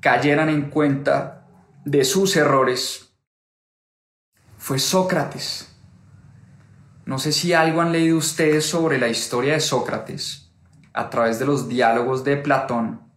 [0.00, 1.46] cayeran en cuenta
[1.84, 3.12] de sus errores
[4.56, 5.76] fue Sócrates.
[7.04, 10.50] No sé si algo han leído ustedes sobre la historia de Sócrates
[10.94, 13.12] a través de los diálogos de Platón.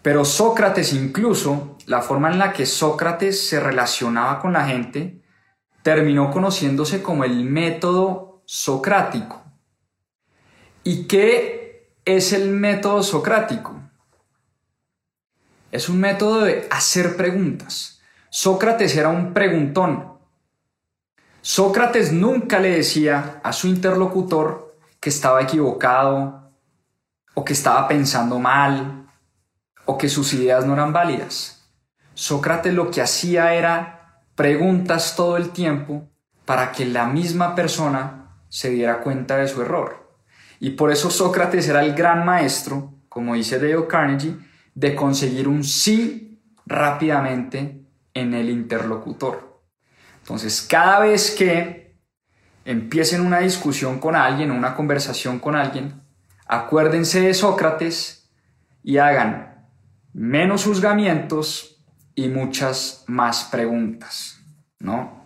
[0.00, 5.24] Pero Sócrates incluso, la forma en la que Sócrates se relacionaba con la gente,
[5.82, 9.43] terminó conociéndose como el método socrático.
[10.86, 13.74] ¿Y qué es el método socrático?
[15.72, 18.02] Es un método de hacer preguntas.
[18.28, 20.18] Sócrates era un preguntón.
[21.40, 26.52] Sócrates nunca le decía a su interlocutor que estaba equivocado
[27.32, 29.06] o que estaba pensando mal
[29.86, 31.66] o que sus ideas no eran válidas.
[32.12, 36.10] Sócrates lo que hacía era preguntas todo el tiempo
[36.44, 40.03] para que la misma persona se diera cuenta de su error.
[40.64, 44.38] Y por eso Sócrates era el gran maestro, como dice Dale Carnegie,
[44.74, 49.60] de conseguir un sí rápidamente en el interlocutor.
[50.22, 51.98] Entonces, cada vez que
[52.64, 56.00] empiecen una discusión con alguien una conversación con alguien,
[56.46, 58.30] acuérdense de Sócrates
[58.82, 59.68] y hagan
[60.14, 64.40] menos juzgamientos y muchas más preguntas,
[64.78, 65.23] ¿no?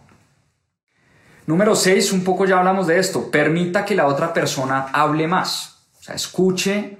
[1.48, 5.88] Número 6, un poco ya hablamos de esto, permita que la otra persona hable más.
[5.98, 6.98] O sea, escuche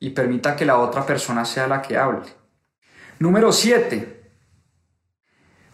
[0.00, 2.26] y permita que la otra persona sea la que hable.
[3.20, 4.32] Número 7,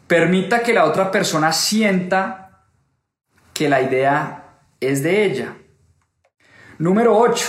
[0.07, 2.67] permita que la otra persona sienta
[3.55, 5.57] que la idea es de ella.
[6.77, 7.47] Número 8,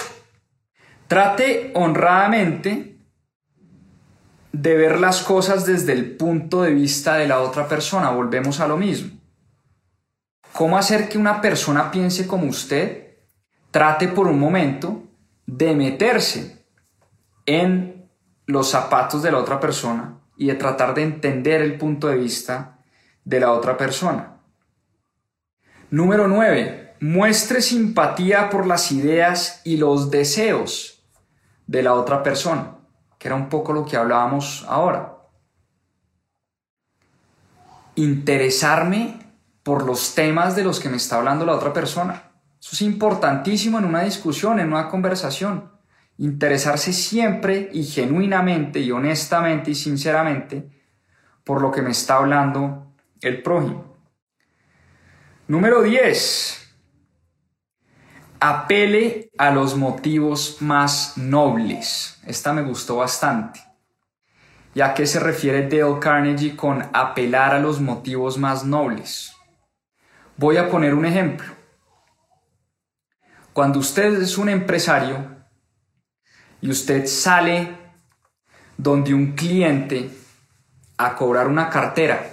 [1.08, 2.98] trate honradamente
[4.54, 8.12] de ver las cosas desde el punto de vista de la otra persona.
[8.12, 9.21] Volvemos a lo mismo.
[10.54, 13.16] ¿Cómo hacer que una persona piense como usted?
[13.72, 15.04] Trate por un momento
[15.46, 16.66] de meterse
[17.46, 18.10] en
[18.46, 22.80] los zapatos de la otra persona y de tratar de entender el punto de vista
[23.24, 24.42] de la otra persona.
[25.90, 26.96] Número 9.
[27.00, 31.04] Muestre simpatía por las ideas y los deseos
[31.66, 32.76] de la otra persona,
[33.18, 35.18] que era un poco lo que hablábamos ahora.
[37.96, 39.21] Interesarme
[39.64, 42.32] por los temas de los que me está hablando la otra persona.
[42.60, 45.72] Eso es importantísimo en una discusión, en una conversación.
[46.18, 50.70] Interesarse siempre y genuinamente y honestamente y sinceramente
[51.44, 53.98] por lo que me está hablando el prójimo.
[55.48, 56.58] Número 10.
[58.40, 62.20] Apele a los motivos más nobles.
[62.26, 63.60] Esta me gustó bastante.
[64.74, 69.36] ¿Y a qué se refiere Dale Carnegie con apelar a los motivos más nobles?
[70.38, 71.48] Voy a poner un ejemplo.
[73.54, 75.28] Cuando usted es un empresario
[76.62, 77.78] y usted sale
[78.78, 80.10] donde un cliente
[80.98, 82.32] a cobrar una cartera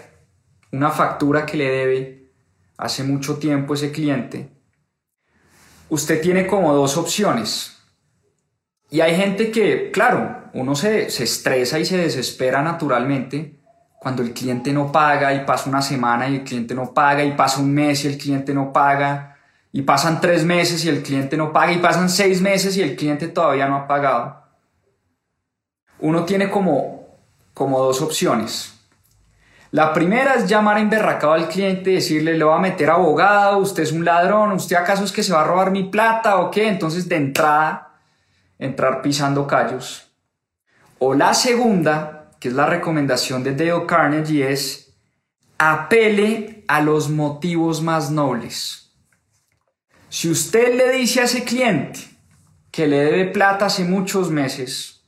[0.72, 2.32] una factura que le debe
[2.76, 4.50] hace mucho tiempo ese cliente,
[5.88, 7.76] usted tiene como dos opciones.
[8.90, 13.57] Y hay gente que, claro, uno se, se, estresa y se desespera naturalmente
[13.98, 17.32] cuando el cliente no paga y pasa una semana y el cliente no paga y
[17.32, 19.36] pasa un mes y el cliente no paga
[19.72, 22.96] y pasan tres meses y el cliente no paga y pasan seis meses y el
[22.96, 24.42] cliente todavía no ha pagado.
[26.00, 27.08] Uno tiene como,
[27.54, 28.74] como dos opciones.
[29.70, 33.58] La primera es llamar a emberracado al cliente y decirle, le voy a meter abogado,
[33.58, 36.50] usted es un ladrón, usted acaso es que se va a robar mi plata o
[36.50, 36.68] qué.
[36.68, 37.98] Entonces de entrada,
[38.58, 40.10] entrar pisando callos.
[40.98, 44.94] O la segunda, que es la recomendación de Dale Carnegie, es
[45.58, 48.92] apele a los motivos más nobles.
[50.08, 52.00] Si usted le dice a ese cliente
[52.70, 55.02] que le debe plata hace muchos meses,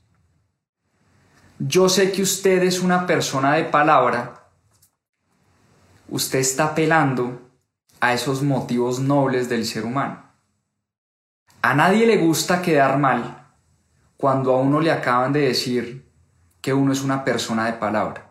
[1.58, 4.40] yo sé que usted es una persona de palabra
[6.10, 7.40] usted está apelando
[8.00, 10.22] a esos motivos nobles del ser humano.
[11.62, 13.52] A nadie le gusta quedar mal
[14.16, 16.09] cuando a uno le acaban de decir
[16.60, 18.30] que uno es una persona de palabra.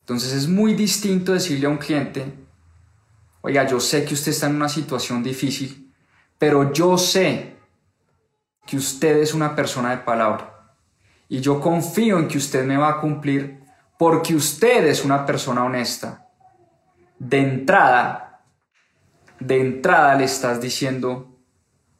[0.00, 2.32] Entonces es muy distinto decirle a un cliente,
[3.40, 5.92] oiga, yo sé que usted está en una situación difícil,
[6.38, 7.56] pero yo sé
[8.66, 10.76] que usted es una persona de palabra
[11.28, 13.62] y yo confío en que usted me va a cumplir
[13.98, 16.28] porque usted es una persona honesta.
[17.18, 18.44] De entrada,
[19.40, 21.38] de entrada le estás diciendo,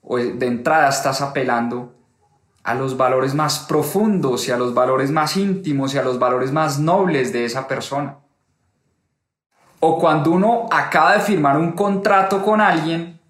[0.02, 1.93] o de entrada estás apelando
[2.64, 6.50] a los valores más profundos y a los valores más íntimos y a los valores
[6.50, 8.18] más nobles de esa persona.
[9.80, 13.20] O cuando uno acaba de firmar un contrato con alguien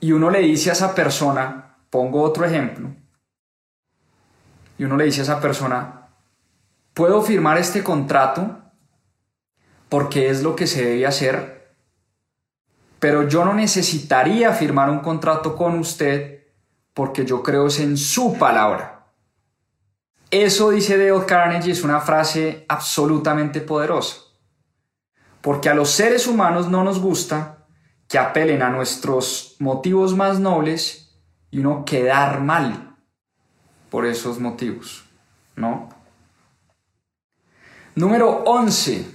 [0.00, 2.90] y uno le dice a esa persona, pongo otro ejemplo,
[4.76, 6.08] y uno le dice a esa persona,
[6.92, 8.58] puedo firmar este contrato
[9.88, 11.76] porque es lo que se debe hacer,
[12.98, 16.33] pero yo no necesitaría firmar un contrato con usted
[16.94, 19.10] porque yo creo es en su palabra.
[20.30, 24.22] Eso, dice Dale Carnegie, es una frase absolutamente poderosa,
[25.40, 27.66] porque a los seres humanos no nos gusta
[28.08, 31.20] que apelen a nuestros motivos más nobles
[31.50, 32.96] y uno quedar mal
[33.90, 35.04] por esos motivos,
[35.56, 35.88] ¿no?
[37.94, 39.06] Número 11.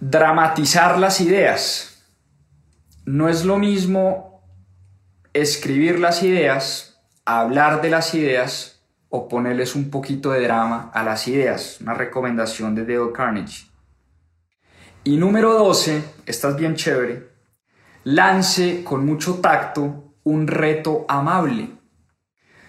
[0.00, 2.04] Dramatizar las ideas.
[3.06, 4.31] No es lo mismo
[5.32, 11.28] escribir las ideas, hablar de las ideas o ponerles un poquito de drama a las
[11.28, 11.80] ideas.
[11.80, 13.66] Una recomendación de Dale Carnegie.
[15.04, 17.28] Y número 12, esta es bien chévere,
[18.04, 21.70] lance con mucho tacto un reto amable.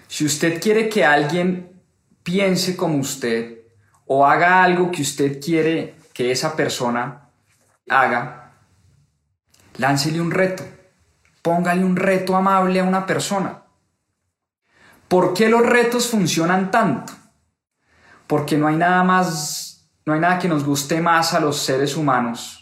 [0.08, 1.82] Si usted quiere que alguien
[2.24, 3.60] piense como usted,
[4.06, 7.30] o haga algo que usted quiere que esa persona
[7.88, 8.54] haga,
[9.78, 10.64] láncele un reto,
[11.44, 13.66] póngale un reto amable a una persona.
[15.08, 17.14] ¿Por qué los retos funcionan tanto?
[18.26, 21.96] Porque no hay nada más, no hay nada que nos guste más a los seres
[21.96, 22.60] humanos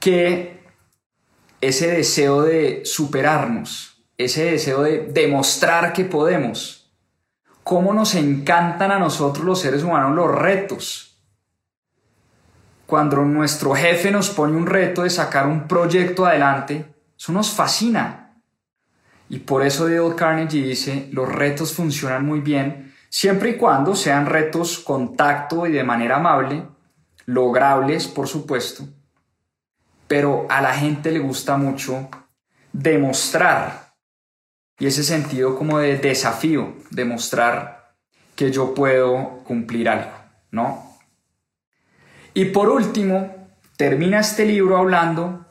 [0.00, 0.64] que
[1.60, 6.78] ese deseo de superarnos, ese deseo de demostrar que podemos
[7.68, 11.20] cómo nos encantan a nosotros los seres humanos los retos.
[12.86, 16.86] Cuando nuestro jefe nos pone un reto de sacar un proyecto adelante,
[17.18, 18.40] eso nos fascina.
[19.28, 24.26] Y por eso Dale Carnegie dice, los retos funcionan muy bien, siempre y cuando sean
[24.26, 26.66] retos con tacto y de manera amable,
[27.26, 28.84] logrables, por supuesto.
[30.06, 32.08] Pero a la gente le gusta mucho
[32.72, 33.88] demostrar
[34.78, 37.94] y ese sentido como de desafío, demostrar
[38.36, 40.12] que yo puedo cumplir algo,
[40.52, 40.96] ¿no?
[42.32, 45.47] Y por último, termina este libro hablando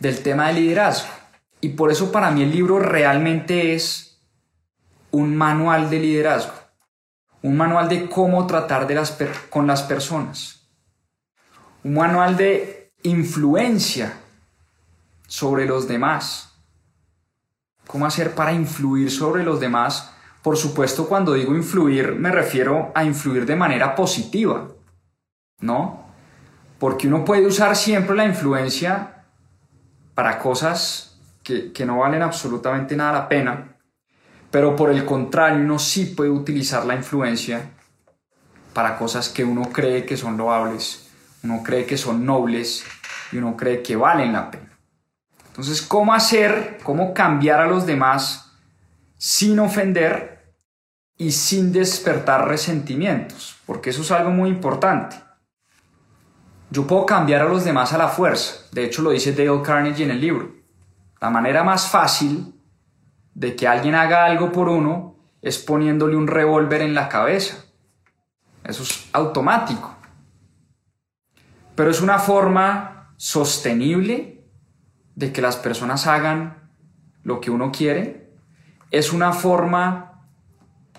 [0.00, 1.08] del tema del liderazgo.
[1.60, 4.20] Y por eso para mí el libro realmente es
[5.12, 6.54] un manual de liderazgo,
[7.42, 9.16] un manual de cómo tratar de las
[9.48, 10.66] con las personas,
[11.84, 14.14] un manual de influencia
[15.28, 16.50] sobre los demás
[17.90, 20.12] cómo hacer para influir sobre los demás.
[20.42, 24.68] Por supuesto, cuando digo influir, me refiero a influir de manera positiva,
[25.60, 26.04] ¿no?
[26.78, 29.19] Porque uno puede usar siempre la influencia
[30.14, 33.76] para cosas que, que no valen absolutamente nada la pena,
[34.50, 37.70] pero por el contrario, uno sí puede utilizar la influencia
[38.72, 41.08] para cosas que uno cree que son loables,
[41.42, 42.84] uno cree que son nobles
[43.32, 44.78] y uno cree que valen la pena.
[45.48, 48.52] Entonces, ¿cómo hacer, cómo cambiar a los demás
[49.16, 50.54] sin ofender
[51.16, 53.56] y sin despertar resentimientos?
[53.66, 55.16] Porque eso es algo muy importante.
[56.70, 58.66] Yo puedo cambiar a los demás a la fuerza.
[58.72, 60.52] De hecho, lo dice Dale Carnegie en el libro.
[61.20, 62.54] La manera más fácil
[63.34, 67.64] de que alguien haga algo por uno es poniéndole un revólver en la cabeza.
[68.64, 69.96] Eso es automático.
[71.74, 74.44] Pero es una forma sostenible
[75.14, 76.70] de que las personas hagan
[77.22, 78.32] lo que uno quiere.
[78.90, 80.28] Es una forma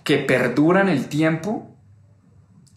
[0.03, 1.70] que perdura en el tiempo.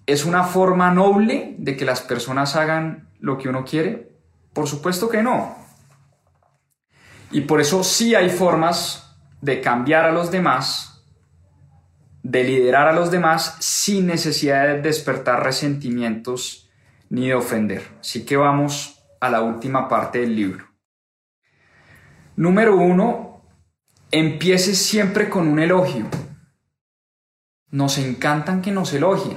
[0.07, 4.13] Es una forma noble de que las personas hagan lo que uno quiere.
[4.53, 5.57] Por supuesto que no.
[7.31, 10.95] Y por eso sí hay formas de cambiar a los demás
[12.25, 16.71] de liderar a los demás sin necesidad de despertar resentimientos
[17.11, 17.83] ni de ofender.
[18.01, 20.67] Así que vamos a la última parte del libro.
[22.35, 23.43] Número uno,
[24.11, 26.07] empiece siempre con un elogio.
[27.71, 29.37] Nos encantan que nos elogien,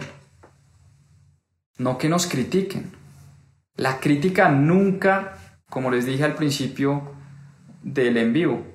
[1.78, 2.92] no que nos critiquen.
[3.76, 5.38] La crítica nunca,
[5.70, 7.12] como les dije al principio
[7.84, 8.66] del en vivo,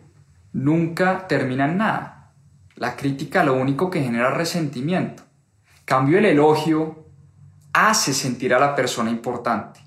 [0.52, 2.32] nunca termina en nada.
[2.76, 5.24] La crítica lo único que genera resentimiento.
[5.84, 7.06] Cambio el elogio
[7.72, 9.80] hace sentir a la persona importante.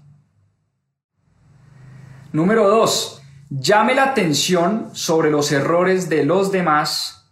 [2.32, 3.22] Número 2.
[3.49, 7.32] Llame la atención sobre los errores de los demás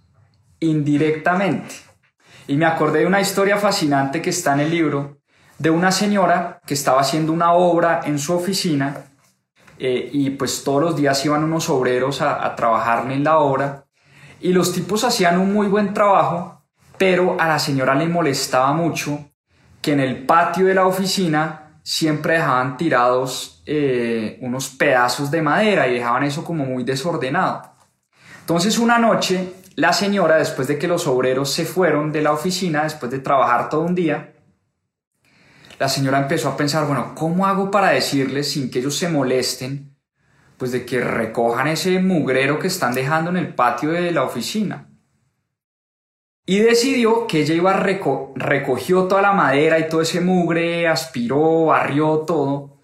[0.59, 1.75] indirectamente.
[2.47, 5.22] Y me acordé de una historia fascinante que está en el libro
[5.57, 9.05] de una señora que estaba haciendo una obra en su oficina
[9.77, 13.85] eh, y pues todos los días iban unos obreros a, a trabajar en la obra
[14.39, 16.61] y los tipos hacían un muy buen trabajo,
[16.97, 19.31] pero a la señora le molestaba mucho
[19.81, 25.87] que en el patio de la oficina siempre dejaban tirados eh, unos pedazos de madera
[25.87, 27.73] y dejaban eso como muy desordenado.
[28.41, 32.83] Entonces una noche la señora, después de que los obreros se fueron de la oficina,
[32.83, 34.32] después de trabajar todo un día,
[35.83, 39.93] la señora empezó a pensar, bueno, ¿cómo hago para decirles sin que ellos se molesten
[40.57, 44.87] pues de que recojan ese mugrero que están dejando en el patio de la oficina.
[46.45, 52.19] Y decidió que ella iba recogió toda la madera y todo ese mugre, aspiró, barrió
[52.19, 52.77] todo.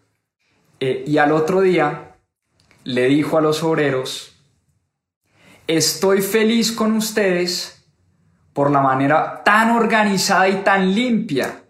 [0.82, 2.18] Eh, y al otro día
[2.84, 4.44] le dijo a los obreros,
[5.66, 7.82] estoy feliz con ustedes
[8.52, 11.64] por la manera tan organizada y tan limpia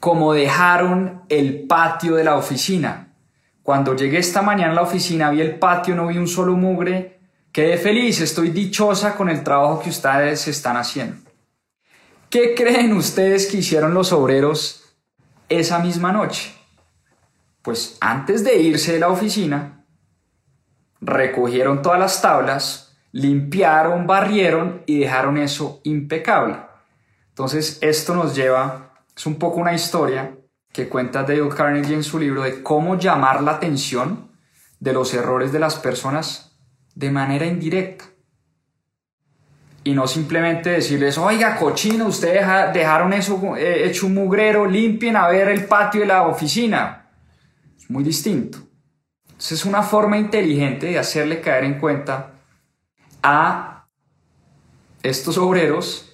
[0.00, 3.14] como dejaron el patio de la oficina.
[3.62, 7.20] Cuando llegué esta mañana a la oficina, vi el patio, no vi un solo mugre.
[7.52, 11.30] Quedé feliz, estoy dichosa con el trabajo que ustedes están haciendo.
[12.30, 14.94] ¿Qué creen ustedes que hicieron los obreros
[15.48, 16.54] esa misma noche?
[17.60, 19.84] Pues antes de irse de la oficina,
[21.00, 26.56] recogieron todas las tablas, limpiaron, barrieron y dejaron eso impecable.
[27.28, 28.89] Entonces esto nos lleva,
[29.20, 30.34] es un poco una historia
[30.72, 34.30] que cuenta Dale Carnegie en su libro de cómo llamar la atención
[34.78, 36.58] de los errores de las personas
[36.94, 38.06] de manera indirecta.
[39.84, 45.28] Y no simplemente decirles, oiga, cochino, ustedes dejaron eso eh, hecho un mugrero, limpien a
[45.28, 47.10] ver el patio de la oficina.
[47.76, 48.56] Es muy distinto.
[49.24, 52.36] Entonces es una forma inteligente de hacerle caer en cuenta
[53.22, 53.86] a
[55.02, 56.09] estos obreros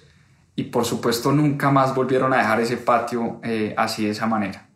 [0.57, 4.67] y por supuesto nunca más volvieron a dejar ese patio eh, así de esa manera.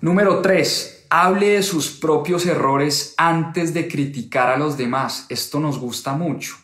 [0.00, 1.06] Número 3.
[1.10, 5.26] Hable de sus propios errores antes de criticar a los demás.
[5.28, 6.54] Esto nos gusta mucho.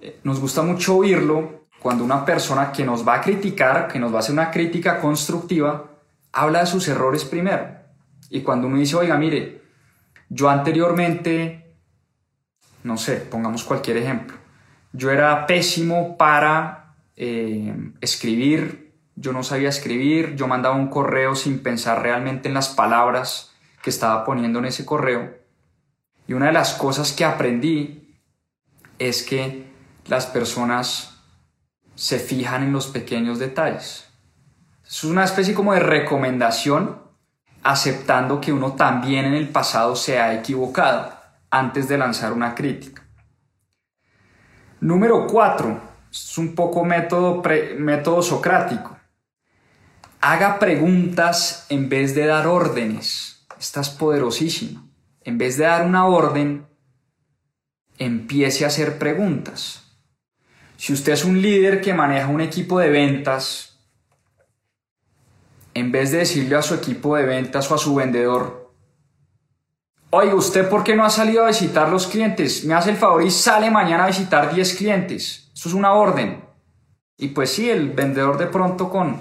[0.00, 4.10] Eh, nos gusta mucho oírlo cuando una persona que nos va a criticar, que nos
[4.10, 5.98] va a hacer una crítica constructiva,
[6.32, 7.68] habla de sus errores primero.
[8.30, 9.60] Y cuando uno dice, oiga, mire,
[10.30, 11.76] yo anteriormente,
[12.84, 14.38] no sé, pongamos cualquier ejemplo,
[14.92, 21.62] yo era pésimo para eh, escribir, yo no sabía escribir, yo mandaba un correo sin
[21.62, 25.36] pensar realmente en las palabras que estaba poniendo en ese correo.
[26.26, 28.20] Y una de las cosas que aprendí
[28.98, 29.66] es que
[30.06, 31.20] las personas
[31.94, 34.08] se fijan en los pequeños detalles.
[34.86, 37.02] Es una especie como de recomendación
[37.62, 41.12] aceptando que uno también en el pasado se ha equivocado
[41.50, 43.07] antes de lanzar una crítica.
[44.80, 45.80] Número 4.
[46.10, 47.42] Es un poco método,
[47.78, 48.96] método socrático.
[50.20, 53.46] Haga preguntas en vez de dar órdenes.
[53.58, 54.84] Esta es poderosísima.
[55.22, 56.66] En vez de dar una orden,
[57.98, 59.84] empiece a hacer preguntas.
[60.76, 63.80] Si usted es un líder que maneja un equipo de ventas,
[65.74, 68.67] en vez de decirle a su equipo de ventas o a su vendedor,
[70.10, 72.64] Oiga, ¿usted por qué no ha salido a visitar los clientes?
[72.64, 75.50] Me hace el favor y sale mañana a visitar 10 clientes.
[75.54, 76.42] Eso es una orden.
[77.18, 79.20] Y pues sí, el vendedor de pronto con,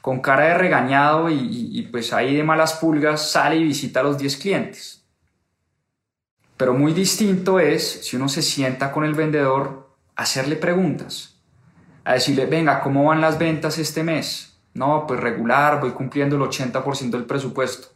[0.00, 4.18] con cara de regañado y, pues ahí de malas pulgas sale y visita a los
[4.18, 5.06] 10 clientes.
[6.56, 11.40] Pero muy distinto es si uno se sienta con el vendedor a hacerle preguntas,
[12.02, 14.58] a decirle, venga, ¿cómo van las ventas este mes?
[14.72, 17.93] No, pues regular, voy cumpliendo el 80% del presupuesto.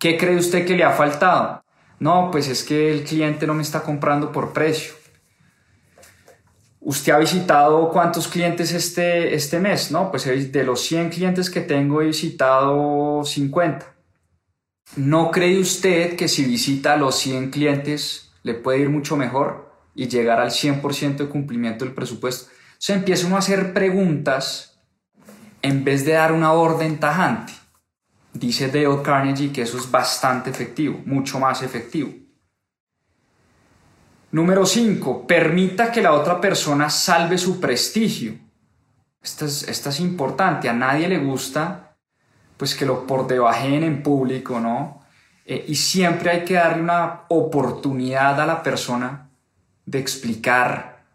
[0.00, 1.62] ¿Qué cree usted que le ha faltado?
[1.98, 4.94] No, pues es que el cliente no me está comprando por precio.
[6.80, 9.90] ¿Usted ha visitado cuántos clientes este, este mes?
[9.90, 13.94] No, pues de los 100 clientes que tengo he visitado 50.
[14.96, 19.70] ¿No cree usted que si visita a los 100 clientes le puede ir mucho mejor
[19.94, 22.50] y llegar al 100% de cumplimiento del presupuesto?
[22.78, 24.80] Se empieza uno a hacer preguntas
[25.60, 27.59] en vez de dar una orden tajante.
[28.32, 32.10] Dice Dale Carnegie que eso es bastante efectivo, mucho más efectivo.
[34.32, 35.26] Número 5.
[35.26, 38.38] Permita que la otra persona salve su prestigio.
[39.20, 40.68] Esta es, importante.
[40.68, 41.96] A nadie le gusta
[42.56, 45.00] pues que lo por debajen en público, ¿no?
[45.46, 49.30] Eh, y siempre hay que darle una oportunidad a la persona
[49.86, 51.06] de explicar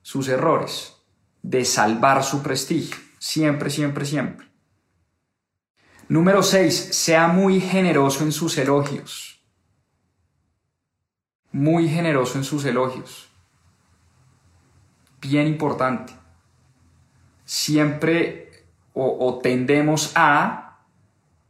[0.00, 0.94] sus errores,
[1.42, 2.96] de salvar su prestigio.
[3.18, 4.45] Siempre, siempre, siempre.
[6.08, 6.94] Número 6.
[6.94, 9.36] Sea muy generoso en sus elogios
[11.56, 13.28] muy generoso en sus elogios.
[15.22, 16.12] Bien importante.
[17.46, 20.80] Siempre o, tendemos a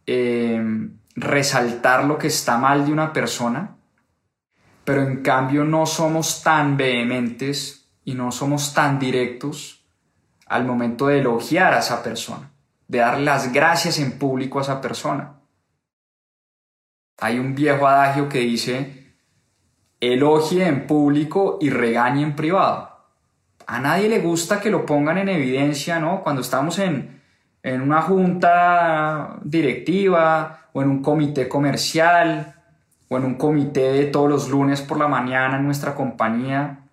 [0.07, 3.77] em, resaltar lo que está mal de una persona,
[4.85, 9.85] pero en cambio no somos tan vehementes y no somos tan directos
[10.47, 12.53] al momento de elogiar a esa persona,
[12.89, 15.35] de dar las gracias en público a esa persona.
[17.19, 19.15] Hay un viejo adagio que dice,
[20.01, 22.97] elogie en público y regañe en privado.
[23.67, 26.23] A nadie le gusta que lo pongan en evidencia, ¿no?
[26.23, 27.23] Cuando estamos en,
[27.63, 32.55] en una junta directiva o en un comité comercial
[33.09, 36.86] o en un comité de todos los lunes por la mañana en nuestra compañía.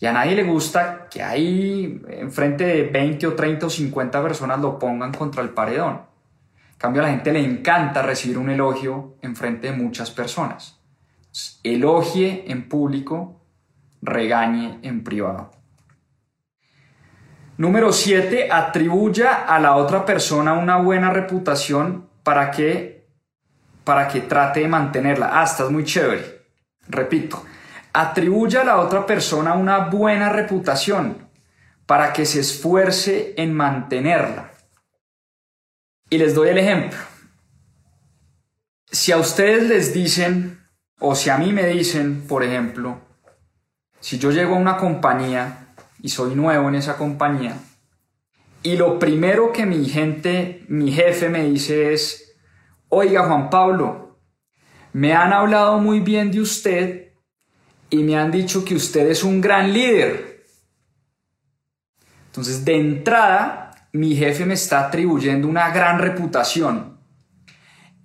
[0.00, 4.58] Y a nadie le gusta que ahí enfrente de 20 o 30 o 50 personas
[4.58, 6.00] lo pongan contra el paredón.
[6.72, 10.80] En cambio, a la gente le encanta recibir un elogio enfrente de muchas personas.
[11.62, 13.42] Elogie en público,
[14.00, 15.50] regañe en privado.
[17.58, 18.48] Número 7.
[18.50, 23.06] Atribuya a la otra persona una buena reputación para que,
[23.84, 25.38] para que trate de mantenerla.
[25.38, 26.40] Ah, estás muy chévere.
[26.88, 27.44] Repito.
[27.92, 31.28] Atribuya a la otra persona una buena reputación
[31.86, 34.52] para que se esfuerce en mantenerla.
[36.08, 36.98] Y les doy el ejemplo.
[38.90, 40.60] Si a ustedes les dicen,
[41.00, 43.00] o si a mí me dicen, por ejemplo,
[43.98, 47.56] si yo llego a una compañía y soy nuevo en esa compañía,
[48.62, 52.36] y lo primero que mi gente, mi jefe me dice es,
[52.88, 54.18] oiga Juan Pablo,
[54.92, 57.09] me han hablado muy bien de usted
[57.90, 60.46] y me han dicho que usted es un gran líder.
[62.26, 66.98] Entonces, de entrada, mi jefe me está atribuyendo una gran reputación.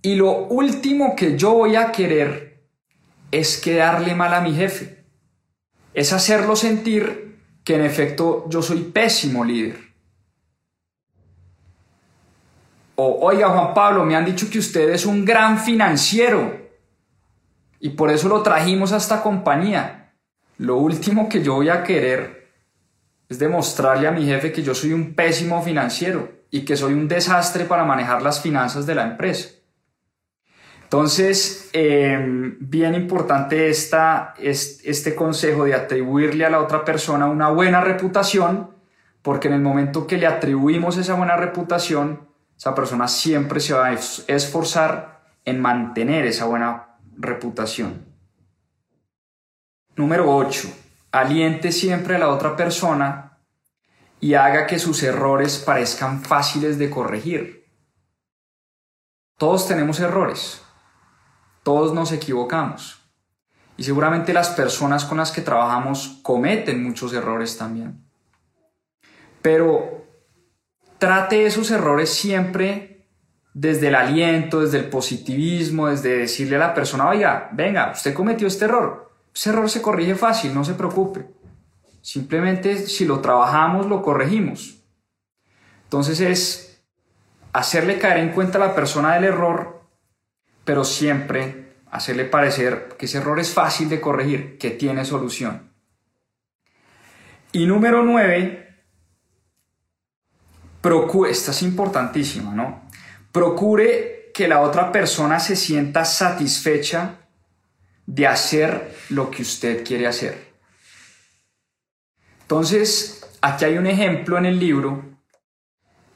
[0.01, 2.63] Y lo último que yo voy a querer
[3.31, 5.05] es quedarle mal a mi jefe.
[5.93, 9.77] Es hacerlo sentir que en efecto yo soy pésimo líder.
[12.95, 16.64] O, oiga Juan Pablo, me han dicho que usted es un gran financiero
[17.85, 20.11] y por eso lo trajimos a esta compañía.
[20.57, 22.51] Lo último que yo voy a querer
[23.29, 27.07] es demostrarle a mi jefe que yo soy un pésimo financiero y que soy un
[27.07, 29.49] desastre para manejar las finanzas de la empresa.
[30.81, 37.81] Entonces, em, bien importante esta, este consejo de atribuirle a la otra persona una buena
[37.81, 38.71] reputación,
[39.21, 42.27] porque en el momento que le atribuimos esa buena reputación,
[42.57, 46.84] esa persona siempre se va a esforzar en mantener esa buena
[47.17, 48.05] reputación.
[49.95, 50.69] Número 8.
[51.11, 53.39] Aliente siempre a la otra persona
[54.19, 57.65] y haga que sus errores parezcan fáciles de corregir.
[59.37, 60.65] Todos tenemos errores
[61.65, 63.01] todos nos equivocamos.
[63.75, 68.05] Y seguramente las personas con las que trabajamos cometen muchos errores también.
[69.41, 70.05] Pero
[70.99, 72.94] trate esos errores siempre
[73.55, 78.45] desde el aliento, desde el positivismo, desde decirle a la persona, oiga, venga, usted cometió
[78.45, 79.11] este error.
[79.33, 81.25] Ese error se corrige fácil, no se preocupe.
[82.01, 84.83] Simplemente si lo trabajamos, lo corregimos.
[85.85, 86.83] Entonces es
[87.51, 89.75] hacerle caer en cuenta a la persona del error
[90.65, 95.71] pero siempre hacerle parecer que ese error es fácil de corregir, que tiene solución.
[97.53, 98.83] Y número nueve,
[100.81, 102.84] procure, esta es importantísima, ¿no?
[103.35, 107.27] Procure que la otra persona se sienta satisfecha
[108.05, 110.53] de hacer lo que usted quiere hacer.
[112.43, 115.03] Entonces, aquí hay un ejemplo en el libro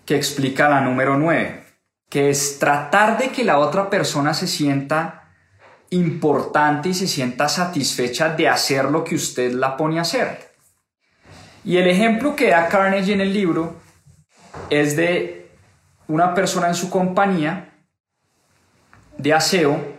[0.06, 1.62] que explica la número 9,
[2.08, 5.34] que es tratar de que la otra persona se sienta
[5.90, 10.54] importante y se sienta satisfecha de hacer lo que usted la pone a hacer.
[11.66, 13.76] Y el ejemplo que da Carnegie en el libro
[14.70, 15.39] es de
[16.10, 17.86] una persona en su compañía
[19.18, 19.98] de aseo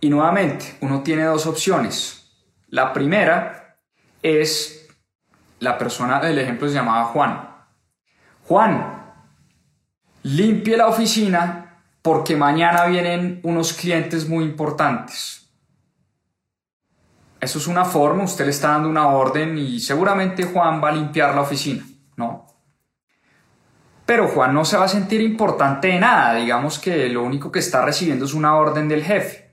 [0.00, 2.32] y nuevamente uno tiene dos opciones.
[2.68, 3.76] La primera
[4.22, 4.88] es
[5.58, 7.48] la persona del ejemplo se llamaba Juan.
[8.46, 9.12] Juan,
[10.22, 15.50] limpie la oficina porque mañana vienen unos clientes muy importantes.
[17.40, 20.92] Eso es una forma, usted le está dando una orden y seguramente Juan va a
[20.92, 21.84] limpiar la oficina,
[22.16, 22.49] ¿no?
[24.10, 27.60] Pero Juan no se va a sentir importante de nada, digamos que lo único que
[27.60, 29.52] está recibiendo es una orden del jefe.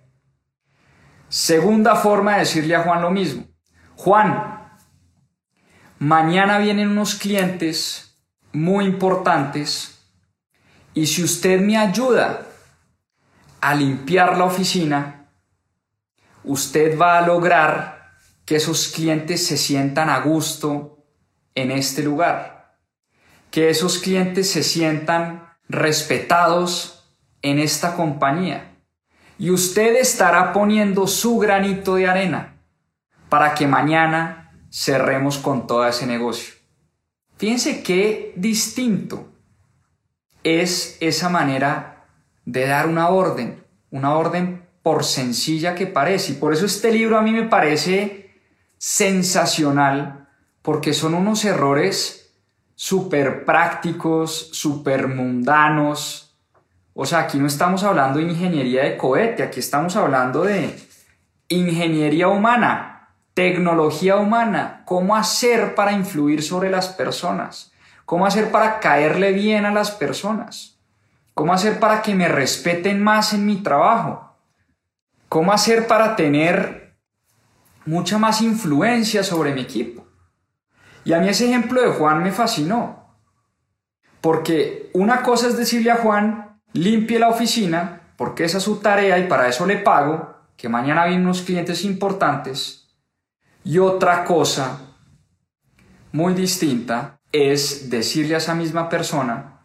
[1.29, 3.45] Segunda forma de decirle a Juan lo mismo.
[3.95, 4.75] Juan,
[5.99, 8.19] mañana vienen unos clientes
[8.51, 10.03] muy importantes
[10.95, 12.41] y si usted me ayuda
[13.61, 15.29] a limpiar la oficina,
[16.43, 21.05] usted va a lograr que esos clientes se sientan a gusto
[21.53, 22.56] en este lugar,
[23.51, 27.09] que esos clientes se sientan respetados
[27.41, 28.75] en esta compañía.
[29.39, 32.57] Y usted estará poniendo su granito de arena
[33.29, 36.55] para que mañana cerremos con todo ese negocio.
[37.37, 39.31] Fíjense qué distinto
[40.43, 42.05] es esa manera
[42.45, 46.31] de dar una orden, una orden por sencilla que parece.
[46.31, 48.31] Y por eso este libro a mí me parece
[48.77, 50.29] sensacional,
[50.61, 52.26] porque son unos errores
[52.77, 56.37] súper prácticos, súper mundanos.
[56.93, 60.79] O sea, aquí no estamos hablando de ingeniería de cohete, aquí estamos hablando de
[61.49, 67.73] ingeniería humana, tecnología humana, cómo hacer para influir sobre las personas,
[68.05, 70.79] cómo hacer para caerle bien a las personas,
[71.33, 74.27] cómo hacer para que me respeten más en mi trabajo
[75.29, 76.95] ¿Cómo hacer para tener
[77.85, 80.06] mucha más influencia sobre mi equipo?
[81.07, 83.15] Y a mí ese ejemplo de Juan me fascinó.
[84.19, 89.17] Porque una cosa es decirle a Juan, limpie la oficina, porque esa es su tarea
[89.17, 92.89] y para eso le pago, que mañana vienen unos clientes importantes.
[93.63, 94.81] Y otra cosa
[96.11, 99.61] muy distinta es decirle a esa misma persona,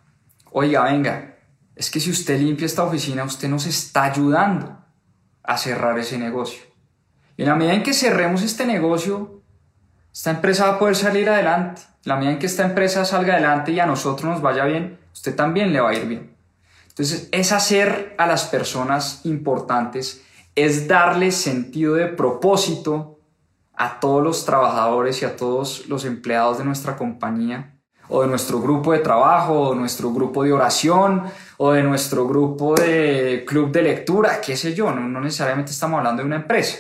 [0.53, 1.39] oiga, venga,
[1.75, 4.79] es que si usted limpia esta oficina, usted nos está ayudando
[5.43, 6.63] a cerrar ese negocio.
[7.37, 9.42] Y en la medida en que cerremos este negocio,
[10.13, 11.83] esta empresa va a poder salir adelante.
[12.05, 15.35] La medida en que esta empresa salga adelante y a nosotros nos vaya bien, usted
[15.35, 16.37] también le va a ir bien.
[16.89, 20.23] Entonces, es hacer a las personas importantes,
[20.55, 23.19] es darle sentido de propósito
[23.75, 27.73] a todos los trabajadores y a todos los empleados de nuestra compañía
[28.09, 31.23] o de nuestro grupo de trabajo, o nuestro grupo de oración,
[31.57, 36.23] o de nuestro grupo de club de lectura, qué sé yo, no, necesariamente estamos hablando
[36.23, 36.77] de una empresa.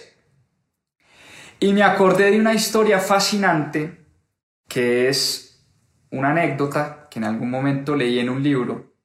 [1.63, 4.05] Y me acordé de una historia fascinante
[4.67, 5.65] que es
[6.11, 8.97] una anécdota que en algún momento leí en un libro,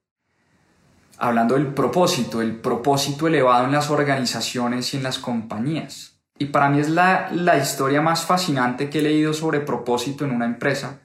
[1.19, 6.19] hablando del propósito, el propósito elevado en las organizaciones y en las compañías.
[6.39, 10.31] Y para mí es la, la historia más fascinante que he leído sobre propósito en
[10.31, 11.01] una empresa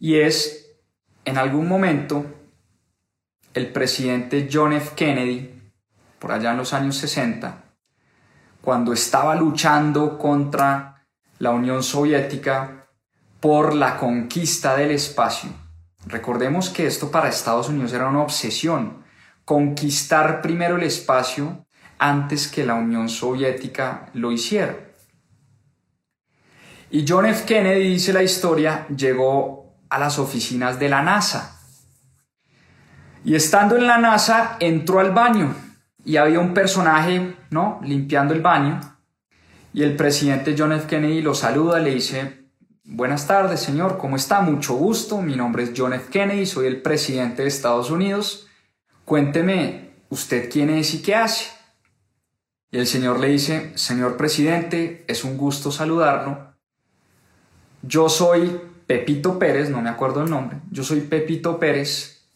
[0.00, 0.74] y es,
[1.24, 2.26] en algún momento,
[3.54, 4.96] el presidente John F.
[4.96, 5.62] Kennedy,
[6.18, 7.61] por allá en los años 60,
[8.62, 11.04] cuando estaba luchando contra
[11.38, 12.86] la Unión Soviética
[13.40, 15.50] por la conquista del espacio.
[16.06, 19.04] Recordemos que esto para Estados Unidos era una obsesión,
[19.44, 21.66] conquistar primero el espacio
[21.98, 24.76] antes que la Unión Soviética lo hiciera.
[26.90, 27.44] Y John F.
[27.44, 31.60] Kennedy, dice la historia, llegó a las oficinas de la NASA.
[33.24, 35.54] Y estando en la NASA, entró al baño
[36.04, 37.80] y había un personaje, ¿no?
[37.84, 38.80] Limpiando el baño.
[39.72, 40.86] Y el presidente John F.
[40.86, 42.46] Kennedy lo saluda, le dice,
[42.84, 44.40] buenas tardes, señor, ¿cómo está?
[44.40, 46.10] Mucho gusto, mi nombre es John F.
[46.10, 48.48] Kennedy, soy el presidente de Estados Unidos.
[49.04, 51.46] Cuénteme, ¿usted quién es y qué hace?
[52.70, 56.54] Y el señor le dice, señor presidente, es un gusto saludarlo.
[57.82, 62.26] Yo soy Pepito Pérez, no me acuerdo el nombre, yo soy Pepito Pérez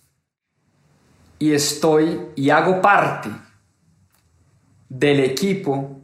[1.38, 3.30] y estoy y hago parte
[4.88, 6.00] del equipo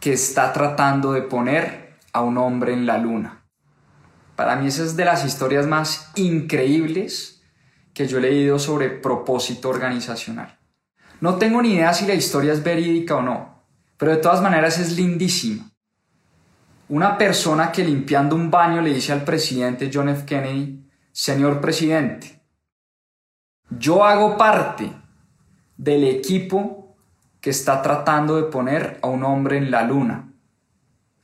[0.00, 3.44] que está tratando de poner a un hombre en la luna.
[4.36, 7.42] Para mí esa es de las historias más increíbles
[7.92, 10.58] que yo he leído sobre propósito organizacional.
[11.20, 13.64] No tengo ni idea si la historia es verídica o no,
[13.96, 15.68] pero de todas maneras es lindísima.
[16.88, 20.24] Una persona que limpiando un baño le dice al presidente John F.
[20.24, 22.40] Kennedy, Señor presidente,
[23.70, 24.92] yo hago parte
[25.76, 26.77] del equipo
[27.40, 30.32] que está tratando de poner a un hombre en la luna,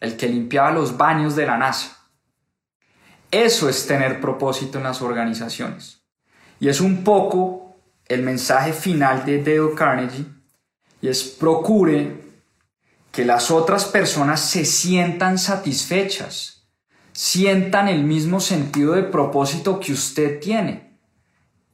[0.01, 1.99] el que limpiaba los baños de la NASA.
[3.31, 6.03] Eso es tener propósito en las organizaciones.
[6.61, 10.27] Y es un poco el mensaje final de Dale Carnegie,
[11.01, 12.23] y es procure
[13.11, 16.67] que las otras personas se sientan satisfechas,
[17.13, 20.99] sientan el mismo sentido de propósito que usted tiene.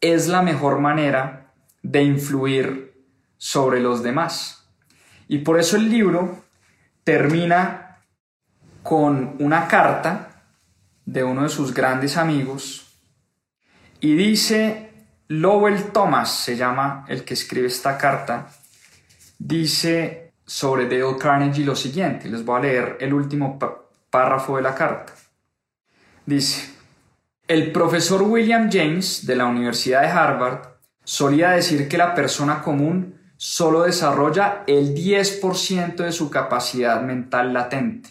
[0.00, 2.89] Es la mejor manera de influir
[3.40, 4.68] sobre los demás.
[5.28, 6.44] Y por eso el libro
[7.04, 7.96] termina
[8.82, 10.42] con una carta
[11.06, 12.98] de uno de sus grandes amigos
[13.98, 14.92] y dice,
[15.28, 18.48] Lowell Thomas se llama el que escribe esta carta,
[19.38, 23.58] dice sobre Dale Carnegie lo siguiente, les voy a leer el último
[24.10, 25.14] párrafo de la carta.
[26.26, 26.74] Dice,
[27.48, 30.60] el profesor William James de la Universidad de Harvard
[31.04, 38.10] solía decir que la persona común solo desarrolla el 10% de su capacidad mental latente.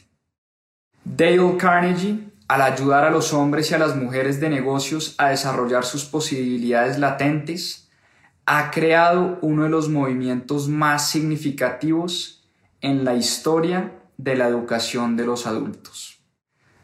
[1.04, 5.86] Dale Carnegie, al ayudar a los hombres y a las mujeres de negocios a desarrollar
[5.86, 7.92] sus posibilidades latentes,
[8.48, 12.50] ha creado uno de los movimientos más significativos
[12.82, 16.24] en la historia de la educación de los adultos.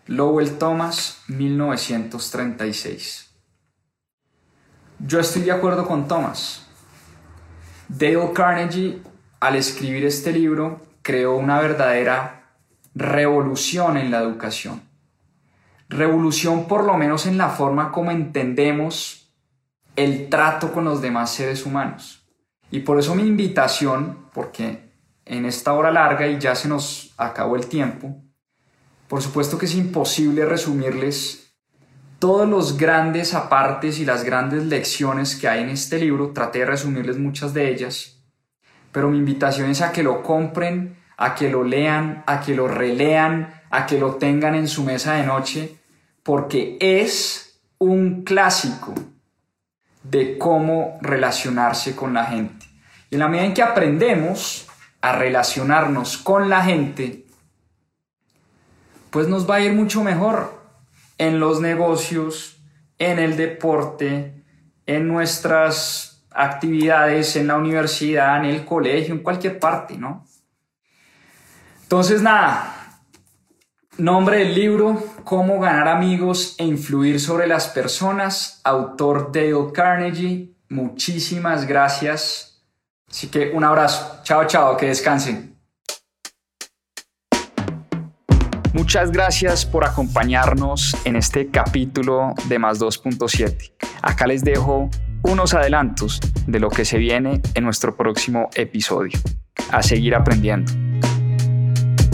[0.06, 3.28] Lowell Thomas, 1936.
[5.00, 6.64] Yo estoy de acuerdo con Thomas.
[7.88, 9.02] Dale Carnegie,
[9.40, 12.54] al escribir este libro, creó una verdadera
[12.96, 14.82] revolución en la educación.
[15.88, 19.32] Revolución por lo menos en la forma como entendemos
[19.96, 22.26] el trato con los demás seres humanos.
[22.72, 24.90] Y por eso mi invitación, porque
[25.26, 28.16] en esta hora larga y ya se nos acabó el tiempo,
[29.08, 31.45] por supuesto que es imposible resumirles
[32.26, 36.65] todos los grandes apartes y las grandes lecciones que hay en este libro, traté de
[36.65, 38.17] resumirles muchas de ellas,
[38.91, 42.67] pero mi invitación es a que lo compren, a que lo lean, a que lo
[42.67, 45.78] relean, a que lo tengan en su mesa de noche,
[46.23, 48.95] porque es un clásico
[50.01, 52.65] de cómo relacionarse con la gente.
[53.11, 54.67] Y en la medida en que aprendemos
[54.99, 57.28] a relacionarnos con la gente,
[59.11, 60.64] pues nos va a ir mucho mejor
[61.18, 62.61] en los negocios,
[62.97, 64.43] en el deporte,
[64.86, 70.26] en nuestras actividades, en la universidad, en el colegio, en cualquier parte, ¿no?
[71.84, 72.99] Entonces, nada,
[73.97, 80.53] nombre del libro, Cómo ganar amigos e influir sobre las personas, autor Dale Carnegie.
[80.70, 82.63] Muchísimas gracias.
[83.09, 84.20] Así que un abrazo.
[84.24, 85.55] Chao, chao, que descansen.
[88.76, 93.71] Muchas gracias por acompañarnos en este capítulo de Más 2.7.
[94.01, 94.89] Acá les dejo
[95.23, 99.17] unos adelantos de lo que se viene en nuestro próximo episodio.
[99.71, 100.73] A seguir aprendiendo.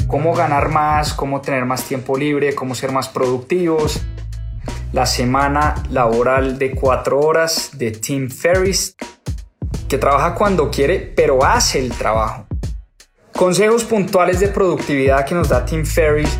[0.06, 4.00] Cómo ganar más, cómo tener más tiempo libre, cómo ser más productivos.
[4.94, 8.96] La semana laboral de cuatro horas de Tim Ferriss,
[9.90, 12.46] que trabaja cuando quiere, pero hace el trabajo.
[13.36, 16.40] Consejos puntuales de productividad que nos da Tim Ferriss